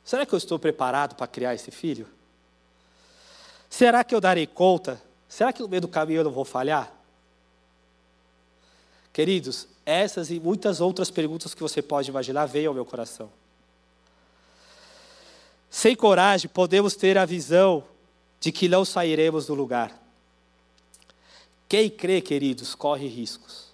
[0.04, 2.08] Será que eu estou preparado para criar esse filho?
[3.68, 5.02] Será que eu darei conta?
[5.28, 6.94] Será que no meio do caminho eu não vou falhar?
[9.12, 13.30] Queridos, essas e muitas outras perguntas que você pode imaginar veio ao meu coração.
[15.69, 17.84] Sem coragem, podemos ter a visão
[18.39, 20.02] de que não sairemos do lugar.
[21.67, 23.65] Quem crê, queridos, corre riscos.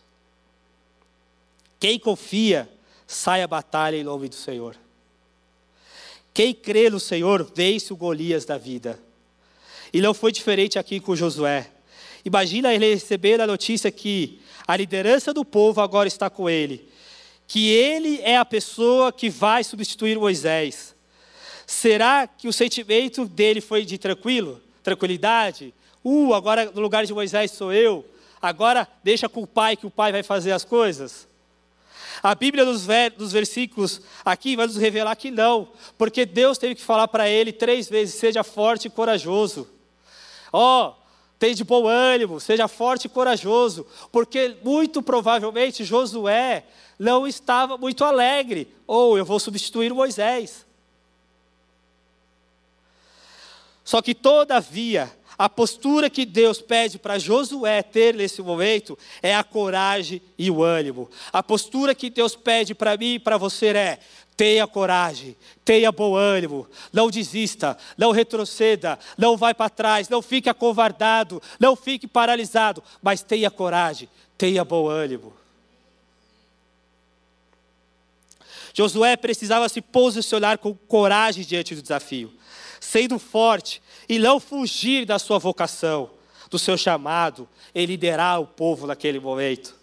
[1.79, 2.69] Quem confia,
[3.05, 4.75] sai a batalha em nome do Senhor.
[6.33, 8.99] Quem crê no Senhor, vence o Golias da vida.
[9.93, 11.69] E não foi diferente aqui com Josué.
[12.25, 14.40] Imagina ele receber a notícia que
[14.71, 16.87] a liderança do povo agora está com ele,
[17.45, 20.95] que ele é a pessoa que vai substituir Moisés.
[21.67, 25.73] Será que o sentimento dele foi de tranquilo, tranquilidade?
[26.01, 28.05] Uh, agora no lugar de Moisés sou eu.
[28.41, 31.27] Agora deixa com o pai que o pai vai fazer as coisas.
[32.23, 37.09] A Bíblia nos versículos aqui vai nos revelar que não, porque Deus teve que falar
[37.09, 39.67] para ele três vezes: seja forte e corajoso.
[40.53, 41.00] Ó, oh,
[41.41, 46.63] tem de bom ânimo, seja forte e corajoso, porque muito provavelmente Josué
[46.99, 50.67] não estava muito alegre, ou eu vou substituir Moisés.
[53.83, 59.43] Só que, todavia, a postura que Deus pede para Josué ter nesse momento é a
[59.43, 61.09] coragem e o ânimo.
[61.33, 63.99] A postura que Deus pede para mim e para você é:
[64.41, 70.49] tenha coragem, tenha bom ânimo, não desista, não retroceda, não vai para trás, não fique
[70.49, 75.31] acovardado, não fique paralisado, mas tenha coragem, tenha bom ânimo.
[78.73, 82.33] Josué precisava se posicionar com coragem diante do desafio
[82.79, 86.09] sendo forte e não fugir da sua vocação,
[86.49, 89.75] do seu chamado em liderar o povo naquele momento.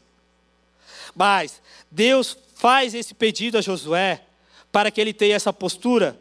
[1.15, 4.25] Mas Deus faz esse pedido a Josué
[4.71, 6.21] para que ele tenha essa postura,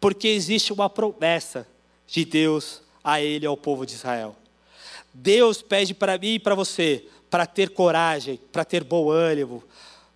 [0.00, 1.66] porque existe uma promessa
[2.06, 4.36] de Deus a ele e ao povo de Israel.
[5.14, 9.64] Deus pede para mim e para você para ter coragem, para ter bom ânimo,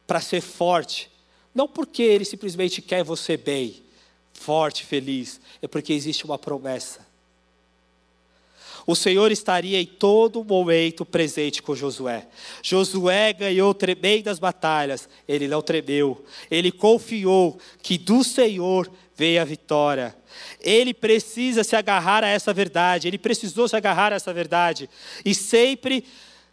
[0.06, 1.10] para ser forte,
[1.54, 3.82] não porque ele simplesmente quer você bem,
[4.34, 7.05] forte, feliz, é porque existe uma promessa.
[8.86, 12.28] O Senhor estaria em todo momento presente com Josué.
[12.62, 16.24] Josué ganhou tremendas batalhas, ele não tremeu.
[16.48, 20.14] Ele confiou que do Senhor veio a vitória.
[20.60, 24.88] Ele precisa se agarrar a essa verdade, ele precisou se agarrar a essa verdade.
[25.24, 26.04] E sempre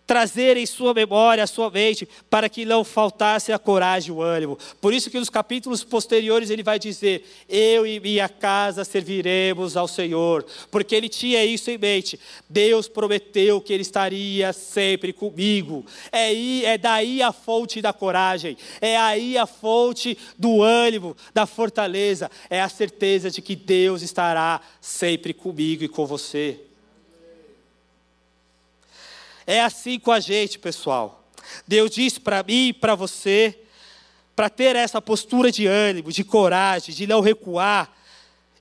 [0.06, 4.22] trazer em sua memória, a sua mente, para que não faltasse a coragem e o
[4.22, 4.58] ânimo.
[4.82, 9.88] Por isso que nos capítulos posteriores ele vai dizer: Eu e minha casa serviremos ao
[9.88, 12.20] Senhor, porque ele tinha isso em mente.
[12.50, 15.86] Deus prometeu que ele estaria sempre comigo.
[16.12, 22.30] É, é daí a fonte da coragem, é aí a fonte do ânimo, da fortaleza,
[22.50, 26.60] é a certeza de que Deus estará sempre comigo e com você.
[29.46, 31.28] É assim com a gente, pessoal.
[31.68, 33.60] Deus diz para mim e para você,
[34.36, 37.92] para ter essa postura de ânimo, de coragem, de não recuar,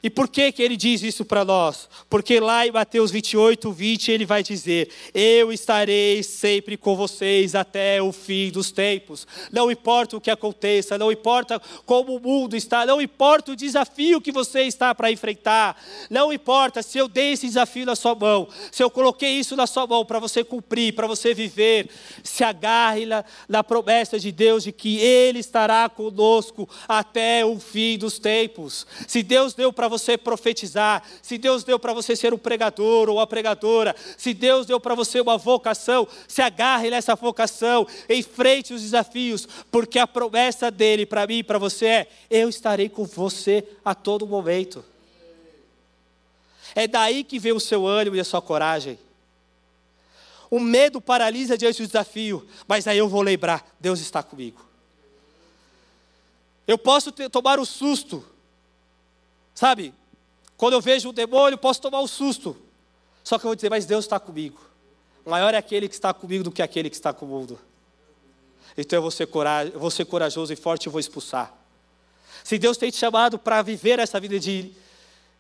[0.03, 1.89] e por que, que ele diz isso para nós?
[2.11, 8.03] Porque lá em Mateus 28, 20, ele vai dizer: Eu estarei sempre com vocês até
[8.03, 9.29] o fim dos tempos.
[9.53, 14.21] Não importa o que aconteça, não importa como o mundo está, não importa o desafio
[14.21, 18.49] que você está para enfrentar, não importa se eu dei esse desafio na sua mão,
[18.73, 21.89] se eu coloquei isso na sua mão para você cumprir, para você viver,
[22.25, 27.97] se agarre na, na promessa de Deus de que Ele estará conosco até o fim
[27.97, 28.85] dos tempos.
[29.07, 33.17] Se Deus deu para você profetizar, se Deus deu para você ser um pregador ou
[33.17, 38.81] uma pregadora, se Deus deu para você uma vocação, se agarre nessa vocação, enfrente os
[38.81, 43.65] desafios, porque a promessa dele para mim e para você é: eu estarei com você
[43.85, 44.83] a todo momento.
[46.75, 48.99] É daí que vem o seu ânimo e a sua coragem.
[50.51, 54.73] O medo paralisa diante do desafio, mas aí eu vou lembrar: Deus está comigo.
[56.67, 58.25] Eu posso ter, tomar o susto,
[59.55, 59.95] Sabe?
[60.57, 62.57] Quando eu vejo um demônio, posso tomar um susto.
[63.25, 64.61] Só que eu vou dizer, mas Deus está comigo.
[65.25, 67.59] Maior é aquele que está comigo do que aquele que está com o mundo.
[68.77, 69.29] Então eu vou ser,
[69.75, 71.53] vou ser corajoso e forte e vou expulsar.
[72.43, 74.73] Se Deus tem te chamado para viver essa vida de,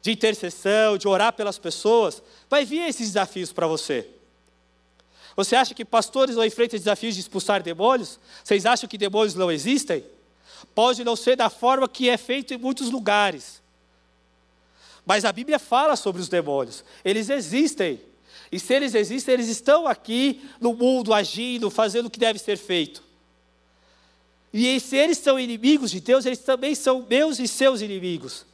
[0.01, 4.09] de intercessão, de orar pelas pessoas, vai vir esses desafios para você.
[5.35, 8.21] Você acha que pastores não enfrentam desafios de expulsar demônios?
[8.45, 10.05] Vocês acham que demônios não existem?
[10.75, 13.62] Pode não ser da forma que é feito em muitos lugares.
[15.05, 16.85] Mas a Bíblia fala sobre os demônios.
[17.05, 18.01] Eles existem.
[18.51, 22.57] E se eles existem, eles estão aqui no mundo agindo, fazendo o que deve ser
[22.57, 23.03] feito.
[24.53, 28.45] E se eles são inimigos de Deus, eles também são meus e seus inimigos.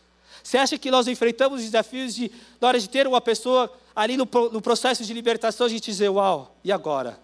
[0.43, 2.31] Você acha que nós enfrentamos desafios de,
[2.61, 6.09] na hora de ter uma pessoa ali no, no processo de libertação, a gente dizer,
[6.09, 7.21] uau, e agora?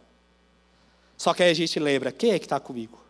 [1.16, 3.00] Só que aí a gente lembra, quem é que está comigo?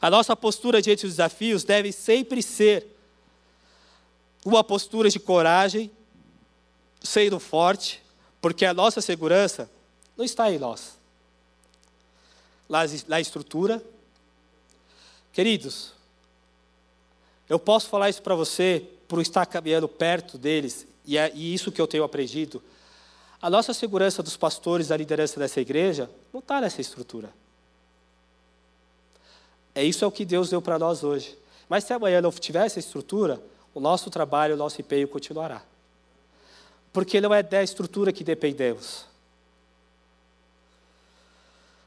[0.00, 2.86] A nossa postura diante dos desafios deve sempre ser
[4.44, 5.90] uma postura de coragem,
[7.02, 8.02] sendo forte,
[8.40, 9.70] porque a nossa segurança
[10.16, 10.98] não está em nós.
[13.08, 13.82] Na estrutura.
[15.32, 15.92] Queridos,
[17.48, 21.80] eu posso falar isso para você por estar caminhando perto deles, e é isso que
[21.80, 22.62] eu tenho aprendido.
[23.42, 27.32] A nossa segurança dos pastores, da liderança dessa igreja, não está nessa estrutura.
[29.74, 31.36] É isso é o que Deus deu para nós hoje.
[31.68, 33.40] Mas se amanhã não tiver essa estrutura,
[33.74, 35.62] o nosso trabalho, o nosso empenho continuará.
[36.92, 39.04] Porque não é da estrutura que dependemos.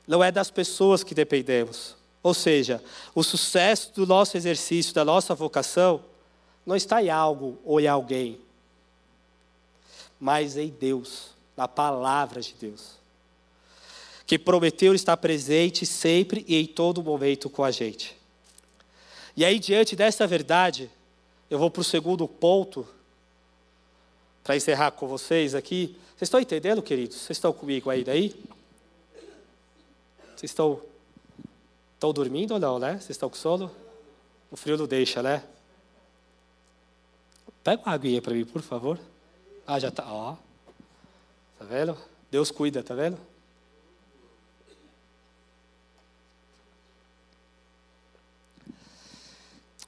[0.08, 1.96] Não é das pessoas que dependemos.
[2.22, 2.82] Ou seja,
[3.14, 6.04] o sucesso do nosso exercício, da nossa vocação,
[6.66, 8.40] não está em algo ou em alguém,
[10.20, 13.04] mas em Deus, na palavra de Deus
[14.26, 18.16] que prometeu estar presente sempre e em todo momento com a gente.
[19.36, 20.90] E aí, diante dessa verdade,
[21.54, 22.84] eu vou para o segundo ponto,
[24.44, 25.96] para encerrar com vocês aqui.
[26.18, 27.18] Vocês estão entendendo, queridos?
[27.18, 28.30] Vocês estão comigo aí daí?
[30.36, 30.82] Vocês estão,
[31.94, 32.94] estão dormindo ou não, né?
[32.94, 33.70] Vocês estão com sono?
[34.50, 35.44] O frio não deixa, né?
[37.64, 39.00] Pega uma aguinha para mim, por favor.
[39.68, 40.12] Ah, já está.
[40.12, 40.36] Ó.
[41.60, 41.96] Tá vendo?
[42.32, 43.20] Deus cuida, tá vendo?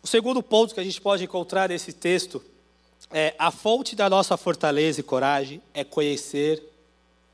[0.05, 2.39] O segundo ponto que a gente pode encontrar nesse texto
[3.09, 6.61] é a fonte da nossa fortaleza e coragem é conhecer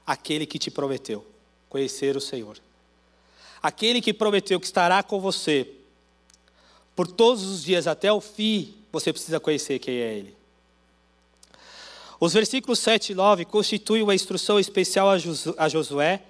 [0.08, 1.28] aquele que te prometeu,
[1.68, 2.58] conhecer o Senhor.
[3.62, 5.68] Aquele que prometeu que estará com você
[6.96, 10.34] por todos os dias até o fim, você precisa conhecer quem é Ele.
[12.22, 16.22] Os versículos 7 e 9 constituem uma instrução especial a Josué,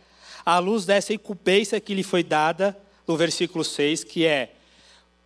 [0.44, 2.76] à luz dessa incumbência que lhe foi dada
[3.06, 4.56] no versículo 6, que é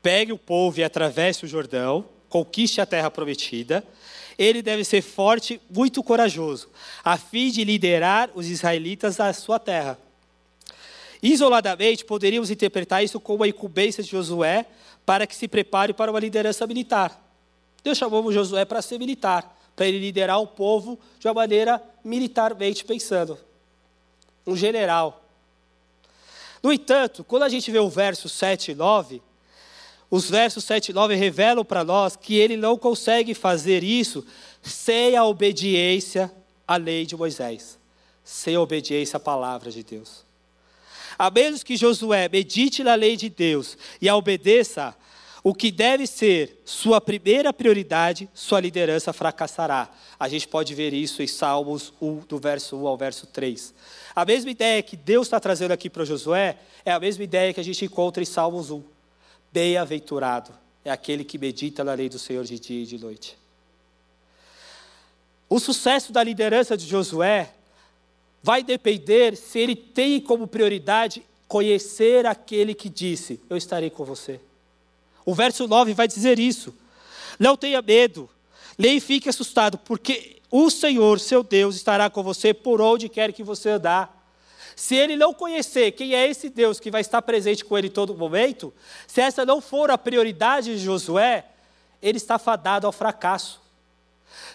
[0.05, 3.83] pegue o povo e atravesse o Jordão, conquiste a terra prometida.
[4.37, 6.69] Ele deve ser forte, muito corajoso,
[7.03, 9.97] a fim de liderar os israelitas à sua terra.
[11.23, 14.67] Isoladamente, poderíamos interpretar isso como a incumbência de Josué
[15.07, 17.19] para que se prepare para uma liderança militar.
[17.83, 22.85] Deus chamou Josué para ser militar, para ele liderar o povo de uma maneira militarmente
[22.85, 23.39] pensando.
[24.45, 25.25] Um general.
[26.61, 29.19] No entanto, quando a gente vê o verso 7 e 9,
[30.09, 34.25] os versos 7 e 9 revelam para nós que ele não consegue fazer isso
[34.61, 36.31] sem a obediência
[36.67, 37.79] à lei de Moisés,
[38.23, 40.23] sem a obediência à palavra de Deus.
[41.17, 44.95] A menos que Josué medite na lei de Deus e a obedeça,
[45.43, 49.89] o que deve ser sua primeira prioridade, sua liderança fracassará.
[50.19, 53.73] A gente pode ver isso em Salmos 1, do verso 1 ao verso 3.
[54.15, 57.59] A mesma ideia que Deus está trazendo aqui para Josué é a mesma ideia que
[57.59, 58.94] a gente encontra em Salmos 1.
[59.55, 60.51] Bem-aventurado
[60.83, 63.37] é aquele que medita na lei do Senhor de dia e de noite.
[65.47, 67.53] O sucesso da liderança de Josué
[68.43, 74.41] vai depender se ele tem como prioridade conhecer aquele que disse: Eu estarei com você.
[75.25, 76.75] O verso 9 vai dizer isso.
[77.39, 78.29] Não tenha medo,
[78.77, 83.41] nem fique assustado, porque o Senhor, seu Deus, estará com você por onde quer que
[83.41, 84.14] você andar.
[84.75, 88.15] Se ele não conhecer quem é esse Deus que vai estar presente com ele todo
[88.15, 88.73] momento,
[89.07, 91.45] se essa não for a prioridade de Josué,
[92.01, 93.61] ele está fadado ao fracasso.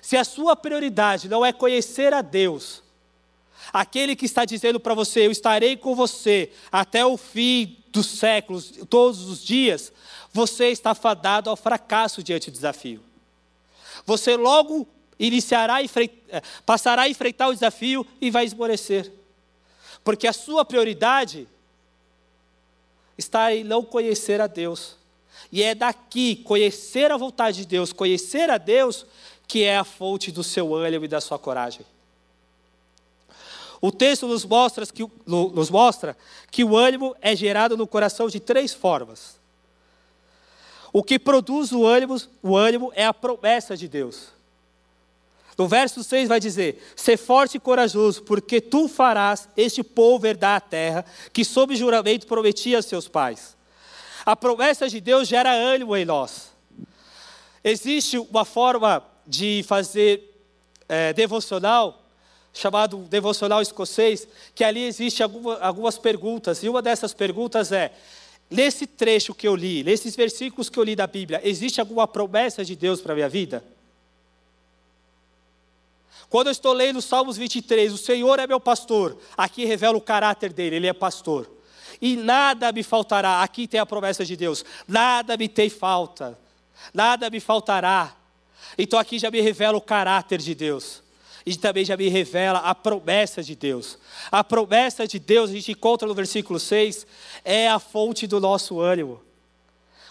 [0.02, 2.82] Se a sua prioridade não é conhecer a Deus,
[3.72, 8.72] aquele que está dizendo para você: Eu estarei com você até o fim dos séculos,
[8.88, 9.92] todos os dias,
[10.32, 13.02] você está fadado ao fracasso diante do desafio.
[14.06, 14.86] Você logo
[15.18, 19.19] iniciará, eh, passará a enfrentar o desafio e vai esmorecer.
[20.02, 21.46] Porque a sua prioridade
[23.16, 24.96] está em não conhecer a Deus.
[25.52, 29.06] E é daqui, conhecer a vontade de Deus, conhecer a Deus,
[29.46, 31.84] que é a fonte do seu ânimo e da sua coragem.
[33.80, 36.16] O texto nos mostra, que, nos mostra
[36.50, 39.40] que o ânimo é gerado no coração de três formas.
[40.92, 44.28] O que produz o ânimo, o ânimo é a promessa de Deus.
[45.56, 50.56] No verso 6 vai dizer: Ser forte e corajoso, porque tu farás este povo herdar
[50.56, 53.56] a terra que, sob juramento, prometia a seus pais.
[54.24, 56.50] A promessa de Deus gera ânimo em nós.
[57.62, 60.44] Existe uma forma de fazer
[60.88, 62.00] é, devocional
[62.52, 67.92] chamado Devocional Escocês, que ali existe algumas perguntas, e uma dessas perguntas é:
[68.50, 72.64] nesse trecho que eu li, nesses versículos que eu li da Bíblia, existe alguma promessa
[72.64, 73.62] de Deus para a minha vida?
[76.30, 80.52] Quando eu estou lendo Salmos 23, o Senhor é meu pastor, aqui revela o caráter
[80.52, 81.50] dele, ele é pastor.
[82.00, 86.38] E nada me faltará, aqui tem a promessa de Deus, nada me tem falta,
[86.94, 88.16] nada me faltará.
[88.78, 91.02] Então aqui já me revela o caráter de Deus.
[91.44, 93.98] E também já me revela a promessa de Deus.
[94.30, 97.06] A promessa de Deus, a gente encontra no versículo 6,
[97.44, 99.20] é a fonte do nosso ânimo.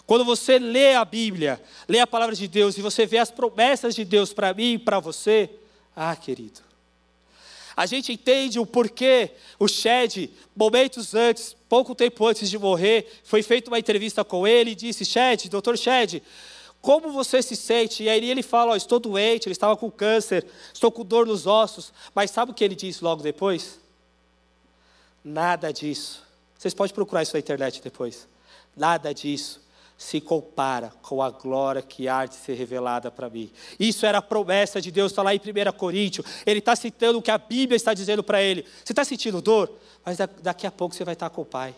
[0.05, 3.95] Quando você lê a Bíblia, lê a palavra de Deus e você vê as promessas
[3.95, 5.49] de Deus para mim e para você,
[6.01, 6.61] ah, querido.
[7.75, 13.43] A gente entende o porquê o Shed, momentos antes, pouco tempo antes de morrer, foi
[13.43, 16.23] feita uma entrevista com ele e disse: Shed, doutor Shed,
[16.81, 18.03] como você se sente?
[18.03, 21.45] E aí ele fala: oh, Estou doente, ele estava com câncer, estou com dor nos
[21.45, 21.91] ossos.
[22.15, 23.77] Mas sabe o que ele disse logo depois?
[25.21, 26.23] Nada disso.
[26.57, 28.25] Vocês podem procurar isso na internet depois.
[28.73, 29.59] Nada disso
[29.99, 33.51] se compara com a glória que há de ser revelada para mim.
[33.77, 36.25] Isso era a promessa de Deus, está lá em 1 Coríntios.
[36.45, 38.65] Ele está citando o que a Bíblia está dizendo para ele.
[38.81, 39.69] Você está sentindo dor?
[40.05, 41.75] Mas daqui a pouco você vai estar com o Pai.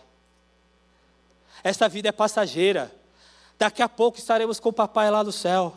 [1.64, 2.94] Esta vida é passageira.
[3.58, 5.76] Daqui a pouco estaremos com o Papai lá no céu.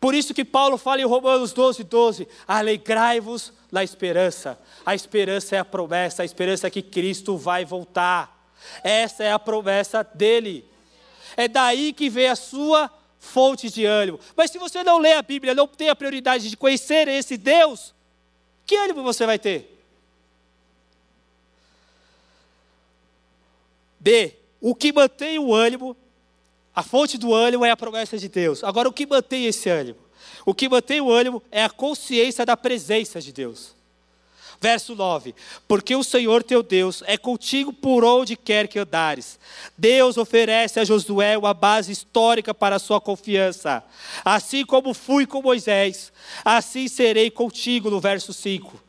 [0.00, 4.58] Por isso que Paulo fala em Romanos 12, 12: alegrai-vos na esperança.
[4.84, 8.37] A esperança é a promessa, a esperança é que Cristo vai voltar.
[8.82, 10.64] Essa é a promessa dele.
[11.36, 14.18] É daí que vem a sua fonte de ânimo.
[14.36, 17.94] Mas se você não lê a Bíblia, não tem a prioridade de conhecer esse Deus,
[18.66, 19.78] que ânimo você vai ter?
[23.98, 24.34] B.
[24.60, 25.96] O que mantém o ânimo,
[26.74, 28.64] a fonte do ânimo é a promessa de Deus.
[28.64, 29.98] Agora, o que mantém esse ânimo?
[30.44, 33.77] O que mantém o ânimo é a consciência da presença de Deus.
[34.60, 35.34] Verso 9:
[35.68, 39.38] Porque o Senhor teu Deus é contigo por onde quer que andares.
[39.76, 43.84] Deus oferece a Josué uma base histórica para a sua confiança.
[44.24, 46.12] Assim como fui com Moisés,
[46.44, 48.87] assim serei contigo, no verso 5.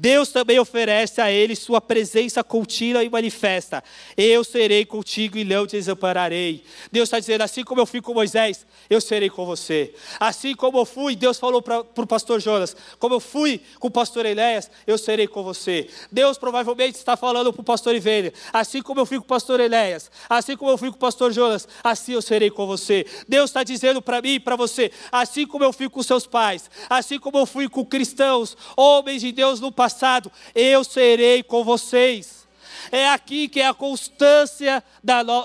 [0.00, 3.84] Deus também oferece a ele sua presença contínua e manifesta.
[4.16, 6.64] Eu serei contigo e não te desampararei.
[6.90, 9.92] Deus está dizendo: assim como eu fui com Moisés, eu serei com você.
[10.18, 13.90] Assim como eu fui, Deus falou para o pastor Jonas: como eu fui com o
[13.90, 15.86] pastor Enéas, eu serei com você.
[16.10, 19.60] Deus provavelmente está falando para o pastor Ivênia: assim como eu fui com o pastor
[19.60, 23.04] Enéas, assim como eu fui com o pastor Jonas, assim eu serei com você.
[23.28, 26.70] Deus está dizendo para mim e para você: assim como eu fui com seus pais,
[26.88, 31.64] assim como eu fui com cristãos, homens de Deus no passado passado, eu serei com
[31.64, 32.46] vocês.
[32.92, 34.82] É aqui que é a constância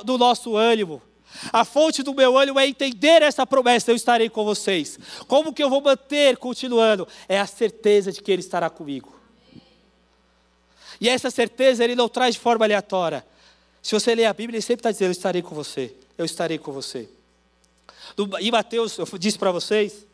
[0.03, 1.01] do nosso ânimo.
[1.51, 4.97] A fonte do meu ânimo é entender essa promessa, eu estarei com vocês.
[5.27, 7.07] Como que eu vou manter continuando?
[7.27, 9.13] É a certeza de que Ele estará comigo.
[11.01, 13.25] E essa certeza Ele não traz de forma aleatória.
[13.81, 16.57] Se você ler a Bíblia, Ele sempre está dizendo: Eu estarei com você, eu estarei
[16.57, 17.09] com você.
[18.39, 20.05] Em Mateus, eu disse para vocês,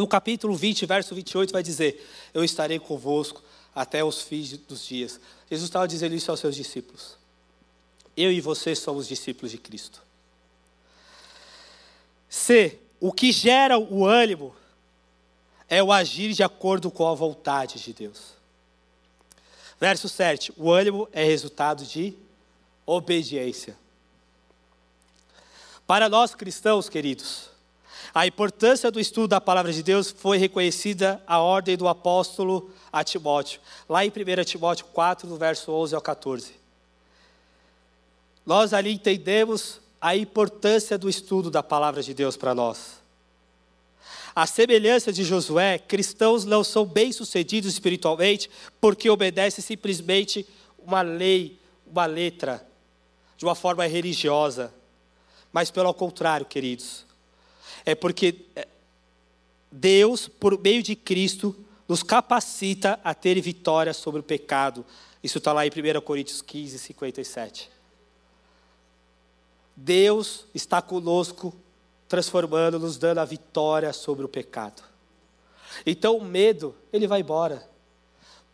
[0.00, 3.42] No capítulo 20, verso 28, vai dizer: Eu estarei convosco
[3.74, 5.20] até os fins dos dias.
[5.50, 7.18] Jesus estava dizendo isso aos seus discípulos.
[8.16, 10.00] Eu e você somos discípulos de Cristo.
[12.30, 12.78] C.
[12.98, 14.56] O que gera o ânimo
[15.68, 18.32] é o agir de acordo com a vontade de Deus.
[19.78, 20.50] Verso 7.
[20.56, 22.14] O ânimo é resultado de
[22.86, 23.76] obediência.
[25.86, 27.49] Para nós cristãos, queridos,
[28.14, 33.04] a importância do estudo da palavra de Deus foi reconhecida a ordem do apóstolo a
[33.04, 36.54] Timóteo, lá em 1 Timóteo 4, do verso 11 ao 14.
[38.44, 43.00] Nós ali entendemos a importância do estudo da palavra de Deus para nós.
[44.34, 48.50] A semelhança de Josué, cristãos não são bem-sucedidos espiritualmente
[48.80, 50.46] porque obedecem simplesmente
[50.78, 52.66] uma lei, uma letra,
[53.36, 54.72] de uma forma religiosa.
[55.52, 57.04] Mas pelo contrário, queridos,
[57.84, 58.66] é porque é,
[59.70, 61.56] Deus, por meio de Cristo,
[61.88, 64.84] nos capacita a ter vitória sobre o pecado.
[65.22, 67.70] Isso está lá em 1 Coríntios 15, 57.
[69.76, 71.54] Deus está conosco,
[72.08, 74.82] transformando, nos dando a vitória sobre o pecado.
[75.86, 77.66] Então o medo, ele vai embora.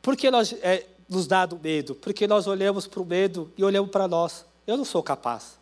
[0.02, 1.94] Por que nós, é, nos dá do medo?
[1.94, 4.44] Porque nós olhamos para o medo e olhamos para nós.
[4.66, 5.58] Eu não sou capaz.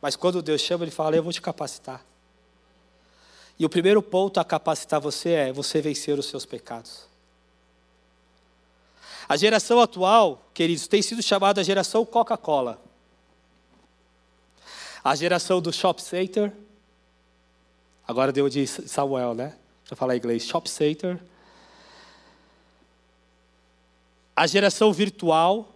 [0.00, 2.04] Mas quando Deus chama, Ele fala: Eu vou te capacitar.
[3.58, 7.06] E o primeiro ponto a capacitar você é você vencer os seus pecados.
[9.28, 12.80] A geração atual, queridos, tem sido chamada a geração Coca-Cola.
[15.02, 16.52] A geração do shop center,
[18.06, 19.56] Agora deu de Samuel, né?
[19.84, 20.44] Para falar inglês.
[20.44, 21.18] Shop Center.
[24.34, 25.74] A geração virtual,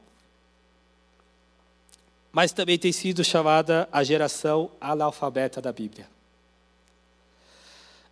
[2.31, 6.07] mas também tem sido chamada a geração analfabeta da Bíblia.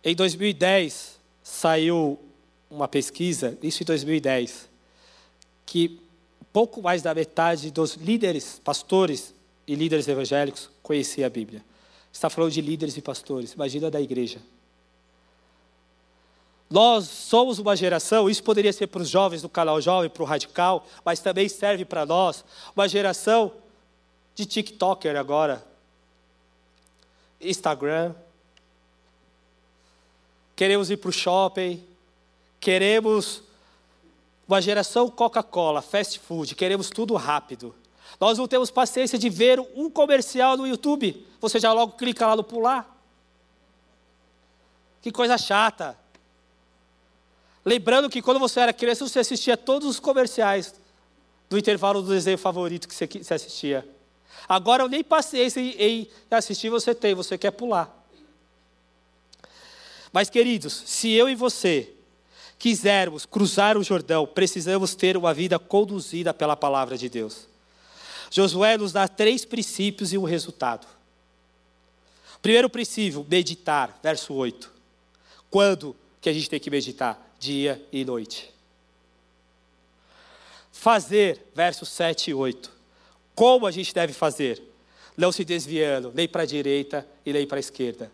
[0.03, 2.19] Em 2010, saiu
[2.69, 4.69] uma pesquisa, isso em 2010,
[5.65, 5.99] que
[6.53, 9.33] pouco mais da metade dos líderes, pastores
[9.67, 11.63] e líderes evangélicos conhecia a Bíblia.
[12.11, 14.39] Está falando de líderes e pastores, imagina da igreja.
[16.69, 20.25] Nós somos uma geração, isso poderia ser para os jovens do canal Jovem, para o
[20.25, 22.45] Radical, mas também serve para nós,
[22.75, 23.51] uma geração
[24.35, 25.65] de TikToker agora,
[27.41, 28.13] Instagram.
[30.59, 31.81] Queremos ir para o shopping,
[32.59, 33.41] queremos
[34.45, 37.73] uma geração Coca-Cola, fast food, queremos tudo rápido.
[38.19, 41.25] Nós não temos paciência de ver um comercial no YouTube.
[41.39, 42.93] Você já logo clica lá no pular.
[45.01, 45.97] Que coisa chata.
[47.63, 50.75] Lembrando que quando você era criança, você assistia todos os comerciais
[51.49, 53.87] do intervalo do desenho favorito que você assistia.
[54.45, 57.98] Agora, nem paciência em assistir você tem, você quer pular.
[60.11, 61.93] Mas, queridos, se eu e você
[62.57, 67.47] quisermos cruzar o Jordão, precisamos ter uma vida conduzida pela palavra de Deus.
[68.29, 70.85] Josué nos dá três princípios e um resultado.
[72.41, 74.71] Primeiro princípio, meditar, verso 8.
[75.49, 77.19] Quando que a gente tem que meditar?
[77.39, 78.53] Dia e noite.
[80.71, 82.71] Fazer, versos 7 e 8.
[83.33, 84.61] Como a gente deve fazer?
[85.17, 88.11] Não se desviando, nem para a direita e nem para a esquerda.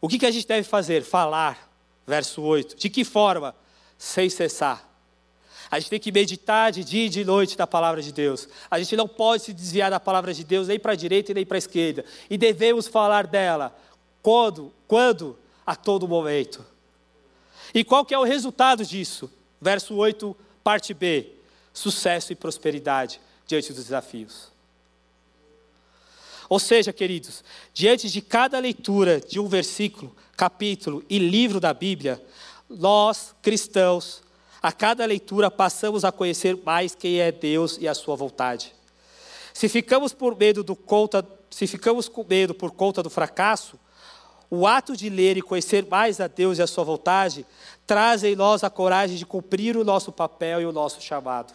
[0.00, 1.02] O que, que a gente deve fazer?
[1.02, 1.70] Falar,
[2.06, 2.76] verso 8.
[2.76, 3.54] De que forma?
[3.98, 4.86] Sem cessar.
[5.70, 8.48] A gente tem que meditar de dia e de noite da palavra de Deus.
[8.70, 11.44] A gente não pode se desviar da palavra de Deus nem para a direita nem
[11.44, 12.04] para a esquerda.
[12.30, 13.76] E devemos falar dela
[14.22, 14.72] quando?
[14.86, 15.38] Quando?
[15.64, 16.64] A todo momento.
[17.74, 19.30] E qual que é o resultado disso?
[19.60, 21.32] Verso 8, parte B.
[21.72, 24.55] Sucesso e prosperidade diante dos desafios.
[26.48, 27.42] Ou seja, queridos,
[27.74, 32.22] diante de cada leitura de um versículo, capítulo e livro da Bíblia,
[32.68, 34.22] nós, cristãos,
[34.62, 38.74] a cada leitura passamos a conhecer mais quem é Deus e a sua vontade.
[39.52, 43.78] Se ficamos por medo do conta, se ficamos com medo por conta do fracasso,
[44.50, 47.44] o ato de ler e conhecer mais a Deus e a sua vontade
[47.86, 51.52] traz em nós a coragem de cumprir o nosso papel e o nosso chamado.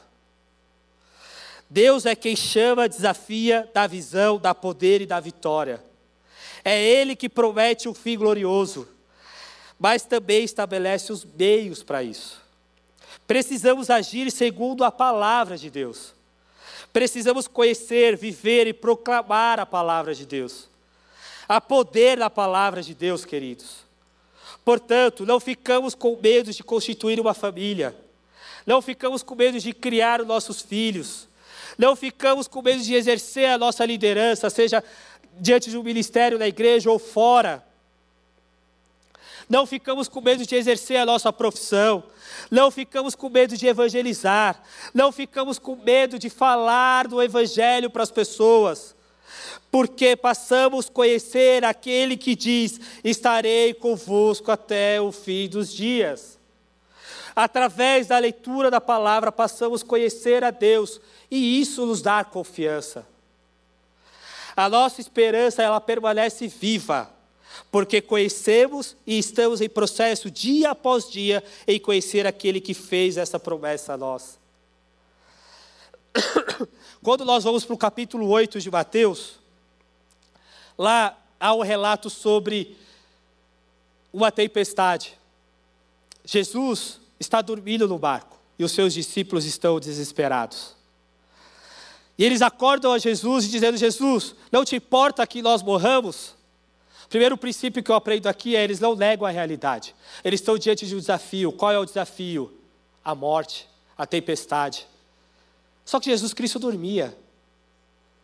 [1.72, 5.82] Deus é quem chama, desafia, dá visão, dá poder e dá vitória.
[6.65, 8.86] É Ele que promete um fim glorioso,
[9.80, 12.41] mas também estabelece os meios para isso.
[13.26, 16.13] Precisamos agir segundo a palavra de Deus.
[16.91, 20.67] Precisamos conhecer, viver e proclamar a palavra de Deus.
[21.47, 23.86] Há poder na palavra de Deus, queridos.
[24.65, 27.95] Portanto, não ficamos com medo de constituir uma família.
[28.65, 31.30] Não ficamos com medo de criar os nossos filhos.
[31.78, 34.84] Não ficamos com medo de exercer a nossa liderança, seja
[35.39, 37.63] diante de um ministério na igreja ou fora.
[39.49, 42.03] Não ficamos com medo de exercer a nossa profissão.
[42.49, 44.61] Não ficamos com medo de evangelizar.
[44.93, 48.95] Não ficamos com medo de falar do evangelho para as pessoas.
[49.69, 56.39] Porque passamos a conhecer aquele que diz: Estarei convosco até o fim dos dias.
[57.36, 63.07] Através da leitura da palavra, passamos a conhecer a Deus e isso nos dá confiança.
[64.55, 67.09] A nossa esperança, ela permanece viva,
[67.71, 73.39] porque conhecemos e estamos em processo dia após dia em conhecer aquele que fez essa
[73.39, 74.38] promessa a nós.
[77.01, 79.39] Quando nós vamos para o capítulo 8 de Mateus,
[80.77, 82.77] lá há um relato sobre
[84.13, 85.17] uma tempestade.
[86.25, 90.76] Jesus está dormindo no barco e os seus discípulos estão desesperados.
[92.17, 96.36] E eles acordam a Jesus dizendo: Jesus, não te importa que nós morramos?
[97.09, 99.95] Primeiro princípio que eu aprendo aqui é: eles não negam a realidade.
[100.24, 101.51] Eles estão diante de um desafio.
[101.51, 102.51] Qual é o desafio?
[103.03, 103.67] A morte,
[103.97, 104.88] a tempestade.
[105.86, 107.15] Só que Jesus Cristo dormia.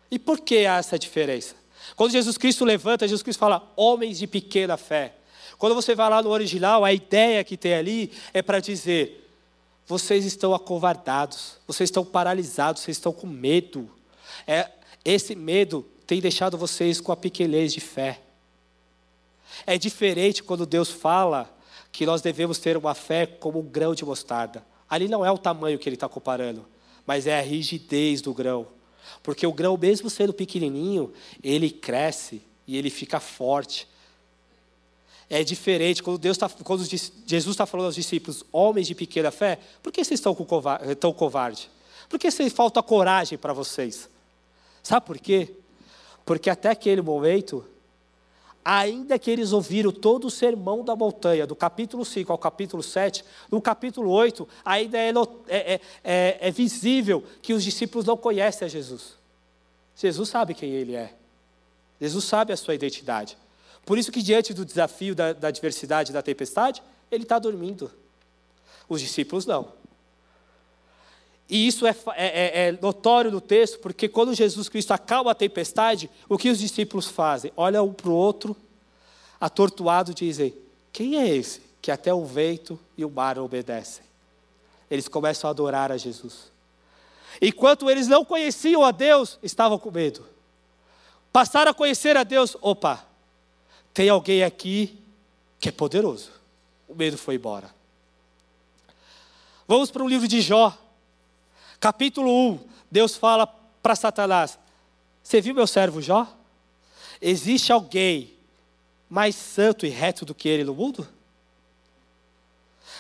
[0.10, 1.56] E por que há essa diferença?
[1.96, 5.17] Quando Jesus Cristo levanta, Jesus Cristo fala: homens de pequena fé.
[5.58, 9.28] Quando você vai lá no original, a ideia que tem ali é para dizer:
[9.86, 13.90] vocês estão acovardados, vocês estão paralisados, vocês estão com medo.
[14.46, 14.70] É,
[15.04, 18.22] esse medo tem deixado vocês com a pequenez de fé.
[19.66, 21.52] É diferente quando Deus fala
[21.92, 24.64] que nós devemos ter uma fé como um grão de mostarda.
[24.90, 26.66] Ali não é o tamanho que ele está comparando,
[27.06, 28.68] mas é a rigidez do grão.
[29.24, 33.88] Porque o grão, mesmo sendo pequenininho, ele cresce e ele fica forte
[35.30, 36.02] é diferente.
[36.02, 40.04] Quando, Deus tá, quando Jesus está falando aos discípulos, homens de pequena fé, por que
[40.04, 41.70] vocês estão covarde, tão covarde?
[42.10, 44.10] Por que vocês falta coragem para vocês?
[44.82, 45.54] Sabe por quê?
[46.26, 47.66] Porque até aquele momento,
[48.64, 53.24] ainda que eles ouviram todo o sermão da montanha, do capítulo 5 ao capítulo 7,
[53.52, 55.12] no capítulo 8, ainda é,
[55.48, 59.16] é, é, é visível que os discípulos não conhecem a Jesus.
[59.96, 61.14] Jesus sabe quem ele é.
[62.00, 63.38] Jesus sabe a sua identidade.
[63.88, 67.90] Por isso que diante do desafio da, da adversidade, da tempestade, ele está dormindo.
[68.90, 69.72] Os discípulos não.
[71.50, 75.36] E isso é, é, é, é, notório no texto, porque quando Jesus Cristo acalma a
[75.36, 77.54] tempestade, o que os discípulos fazem?
[77.56, 78.58] Olham um para o outro,
[79.40, 80.54] atortoado, dizem:
[80.92, 84.04] Quem é esse que até o vento e o mar obedecem?
[84.92, 86.52] Eles começam a adorar a Jesus.
[87.42, 90.26] Enquanto eles não conheciam a Deus, estavam com medo.
[91.32, 93.07] Passaram a conhecer a Deus, opa,
[93.98, 94.96] tem alguém aqui
[95.60, 96.30] que é poderoso.
[96.88, 97.74] O medo foi embora.
[99.68, 100.78] Vamos para o livro de Jó,
[101.80, 102.60] capítulo 1.
[102.92, 104.60] Deus fala para Satanás:
[105.24, 106.32] Você viu meu servo Jó?
[107.20, 108.36] Existe alguém
[109.10, 111.08] mais santo e reto do que ele no mundo?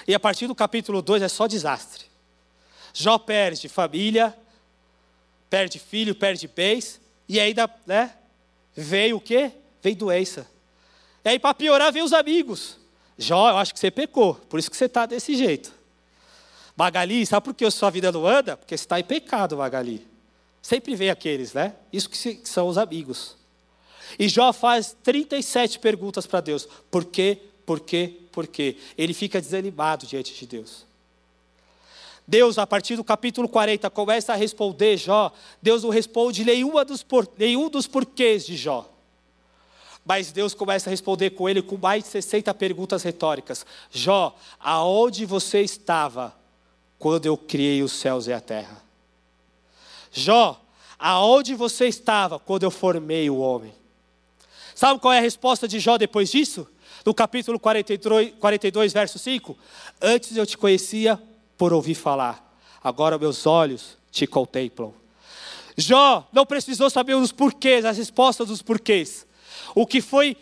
[0.07, 2.05] E a partir do capítulo 2 é só desastre.
[2.91, 4.35] Jó perde família,
[5.47, 8.17] perde filho, perde bens, e ainda, né,
[8.75, 9.51] veio o quê?
[9.83, 10.56] Veio doença.
[11.27, 12.77] E aí, para piorar, veio os amigos.
[13.17, 15.73] Jó, eu acho que você pecou, por isso que você está desse jeito.
[16.73, 18.55] Magali, sabe por que a sua vida não anda?
[18.55, 20.07] Porque você está em pecado, Magali.
[20.61, 21.75] Sempre vem aqueles, né?
[21.91, 23.35] Isso que são os amigos.
[24.17, 26.65] E Jó faz 37 perguntas para Deus.
[26.89, 27.37] Por quê?
[27.65, 28.21] Por quê?
[28.31, 28.77] Por quê?
[28.97, 30.85] Ele fica desanimado diante de Deus.
[32.25, 35.33] Deus, a partir do capítulo 40, começa a responder Jó.
[35.61, 38.89] Deus não responde nenhuma dos por, nenhum dos porquês de Jó.
[40.07, 43.65] Mas Deus começa a responder com ele com mais de 60 perguntas retóricas.
[43.91, 46.33] Jó, aonde você estava
[46.97, 48.81] quando eu criei os céus e a terra?
[50.09, 50.61] Jó,
[50.97, 53.73] aonde você estava quando eu formei o homem?
[54.73, 56.65] Sabe qual é a resposta de Jó depois disso?
[57.05, 59.57] No capítulo 42, 42 verso 5:
[60.01, 61.21] Antes eu te conhecia
[61.57, 62.57] por ouvir falar.
[62.81, 64.93] Agora meus olhos te contemplam.
[65.75, 69.26] Jó não precisou saber os porquês, as respostas dos porquês.
[69.77, 70.35] O que foi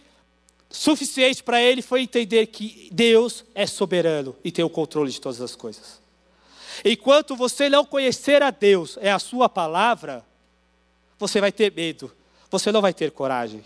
[0.69, 5.41] suficiente para ele foi entender que Deus é soberano e tem o controle de todas
[5.41, 5.99] as coisas.
[6.85, 10.25] Enquanto você não conhecer a Deus, é a sua palavra,
[11.19, 12.09] você vai ter medo,
[12.49, 13.61] você não vai ter coragem.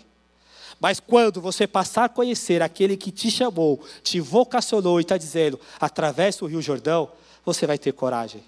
[0.80, 5.60] Mas quando você passar a conhecer aquele que te chamou, te vocacionou e está dizendo,
[5.78, 7.12] através do Rio Jordão,
[7.44, 8.42] você vai ter coragem.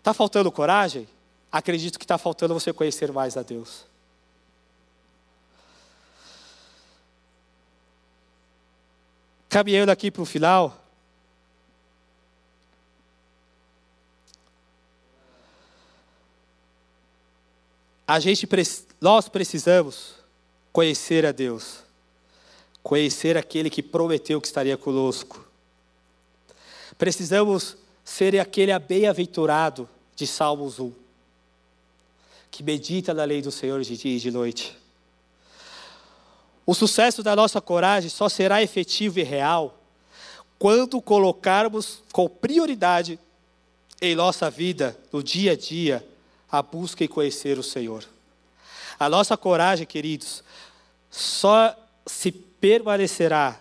[0.00, 1.06] Está faltando coragem?
[1.52, 3.91] Acredito que está faltando você conhecer mais a Deus.
[9.52, 10.82] Caminhando aqui para o final.
[18.08, 18.48] A gente,
[18.98, 20.14] nós precisamos
[20.72, 21.80] conhecer a Deus,
[22.82, 25.46] conhecer aquele que prometeu que estaria conosco.
[26.96, 29.86] Precisamos ser aquele bem-aventurado
[30.16, 30.90] de Salmos 1,
[32.50, 34.81] que medita na lei do Senhor de dia e de noite.
[36.64, 39.78] O sucesso da nossa coragem só será efetivo e real
[40.58, 43.18] quando colocarmos com prioridade
[44.00, 46.06] em nossa vida, no dia a dia,
[46.50, 48.04] a busca e conhecer o Senhor.
[48.98, 50.44] A nossa coragem, queridos,
[51.10, 53.60] só se permanecerá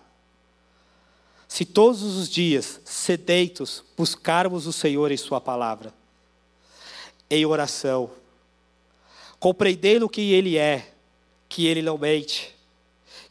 [1.48, 5.94] se todos os dias, sedentos, buscarmos o Senhor em Sua palavra,
[7.30, 8.10] em oração,
[9.38, 10.94] compreendendo quem Ele é,
[11.50, 12.56] que Ele não mente,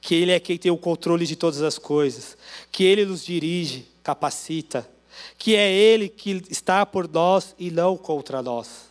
[0.00, 2.36] que Ele é quem tem o controle de todas as coisas,
[2.72, 4.88] que Ele nos dirige, capacita,
[5.36, 8.90] que é Ele que está por nós e não contra nós.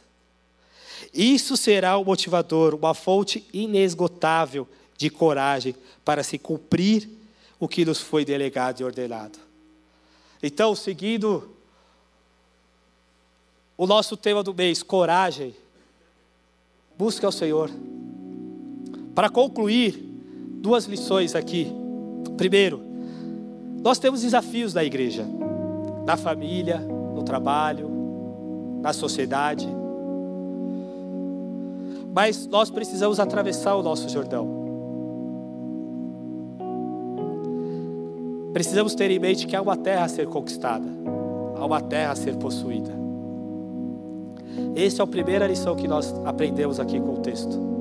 [1.14, 7.10] Isso será o motivador, uma fonte inesgotável de coragem para se cumprir
[7.60, 9.40] o que nos foi delegado e ordenado.
[10.42, 11.56] Então, seguindo
[13.78, 15.56] o nosso tema do mês, coragem,
[16.98, 17.72] busque ao Senhor.
[19.16, 20.09] Para concluir,
[20.60, 21.72] duas lições aqui.
[22.38, 22.82] Primeiro,
[23.82, 25.26] nós temos desafios na igreja,
[26.06, 27.90] na família, no trabalho,
[28.82, 29.68] na sociedade.
[32.14, 34.60] Mas nós precisamos atravessar o nosso Jordão.
[38.52, 40.88] Precisamos ter em mente que há uma terra a ser conquistada,
[41.56, 42.92] há uma terra a ser possuída.
[44.76, 47.79] Essa é a primeira lição que nós aprendemos aqui com o texto.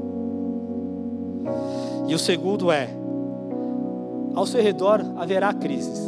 [2.08, 2.88] E o segundo é:
[4.34, 6.00] Ao seu redor haverá crises.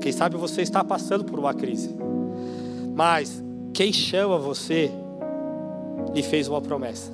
[0.00, 1.96] Quem sabe você está passando por uma crise.
[2.94, 3.42] Mas
[3.72, 4.90] quem chama você
[6.12, 7.10] lhe fez uma promessa.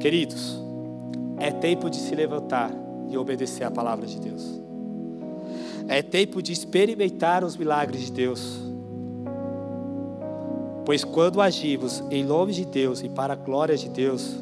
[0.00, 0.60] Queridos,
[1.38, 2.70] é tempo de se levantar
[3.08, 4.60] e obedecer a palavra de Deus.
[5.88, 8.65] É tempo de experimentar os milagres de Deus.
[10.86, 14.36] Pois quando agimos em nome de Deus e para a glória de Deus,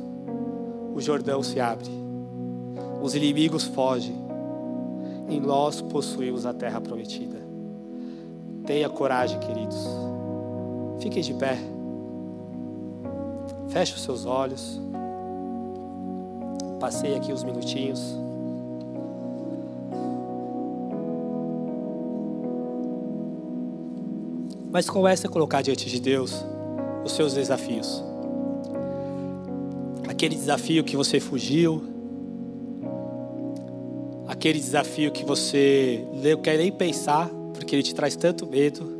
[0.94, 1.88] o Jordão se abre,
[3.02, 4.14] os inimigos fogem,
[5.30, 7.38] e nós possuímos a terra prometida.
[8.66, 9.88] Tenha coragem, queridos.
[11.00, 11.58] Fiquem de pé.
[13.68, 14.78] Feche os seus olhos.
[16.78, 18.00] Passei aqui uns minutinhos.
[24.74, 26.44] Mas comece a colocar diante de Deus
[27.04, 28.02] os seus desafios.
[30.08, 31.84] Aquele desafio que você fugiu,
[34.26, 38.92] aquele desafio que você não quer nem pensar, porque ele te traz tanto medo.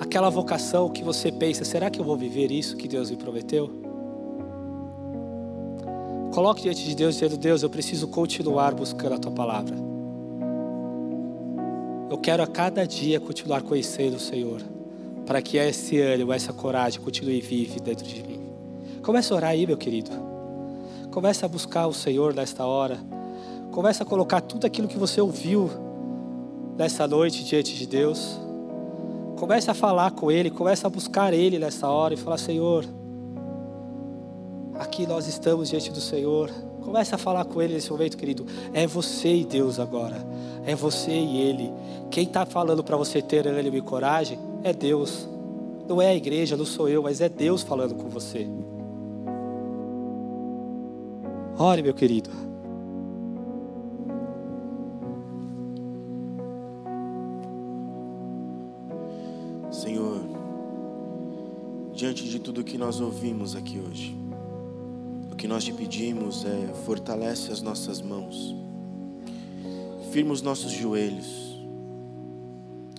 [0.00, 3.70] Aquela vocação que você pensa, será que eu vou viver isso que Deus me prometeu?
[6.32, 9.93] Coloque diante de Deus dizendo: Deus, eu preciso continuar buscando a tua palavra.
[12.14, 14.62] Eu quero a cada dia continuar conhecendo o Senhor,
[15.26, 18.52] para que esse ânimo, essa coragem continue vive dentro de mim.
[19.02, 20.12] Comece a orar aí, meu querido.
[21.10, 23.00] Comece a buscar o Senhor nesta hora.
[23.72, 25.68] Comece a colocar tudo aquilo que você ouviu
[26.78, 28.38] nessa noite diante de Deus.
[29.34, 32.84] Comece a falar com Ele, comece a buscar Ele nessa hora e falar: Senhor,
[34.78, 36.48] aqui nós estamos diante do Senhor.
[36.84, 38.46] Comece a falar com Ele nesse momento, querido.
[38.72, 40.16] É você e Deus agora.
[40.66, 41.72] É você e Ele.
[42.10, 45.28] Quem está falando para você ter ânimo e coragem é Deus.
[45.88, 48.46] Não é a igreja, não sou eu, mas é Deus falando com você.
[51.58, 52.30] Ore, meu querido.
[59.70, 60.20] Senhor,
[61.92, 64.16] diante de tudo que nós ouvimos aqui hoje,
[65.44, 68.56] que nós te pedimos é fortalece as nossas mãos,
[70.10, 71.60] firma os nossos joelhos.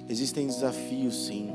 [0.08, 1.50] Existem desafios, sim,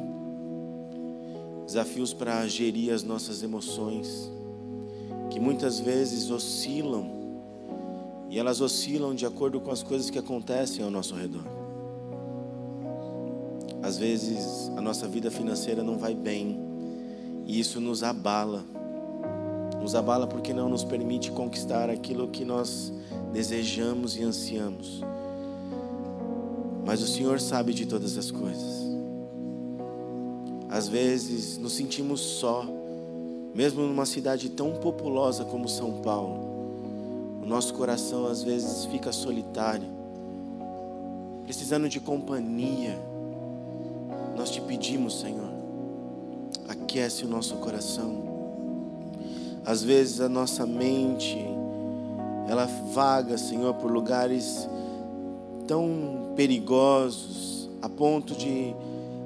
[1.65, 4.29] desafios para gerir as nossas emoções,
[5.31, 7.09] que muitas vezes oscilam,
[8.29, 11.45] e elas oscilam de acordo com as coisas que acontecem ao nosso redor.
[13.81, 16.59] Às vezes a nossa vida financeira não vai bem,
[17.47, 18.80] e isso nos abala
[19.81, 22.93] nos abala porque não nos permite conquistar aquilo que nós
[23.33, 25.03] desejamos e ansiamos.
[26.85, 28.91] Mas o Senhor sabe de todas as coisas.
[30.69, 32.65] Às vezes nos sentimos só,
[33.55, 36.49] mesmo numa cidade tão populosa como São Paulo.
[37.43, 39.89] O nosso coração às vezes fica solitário,
[41.45, 42.99] precisando de companhia.
[44.37, 45.51] Nós te pedimos, Senhor,
[46.69, 48.30] aquece o nosso coração
[49.65, 51.39] às vezes a nossa mente,
[52.49, 54.69] ela vaga, Senhor, por lugares
[55.67, 58.75] tão perigosos, a ponto de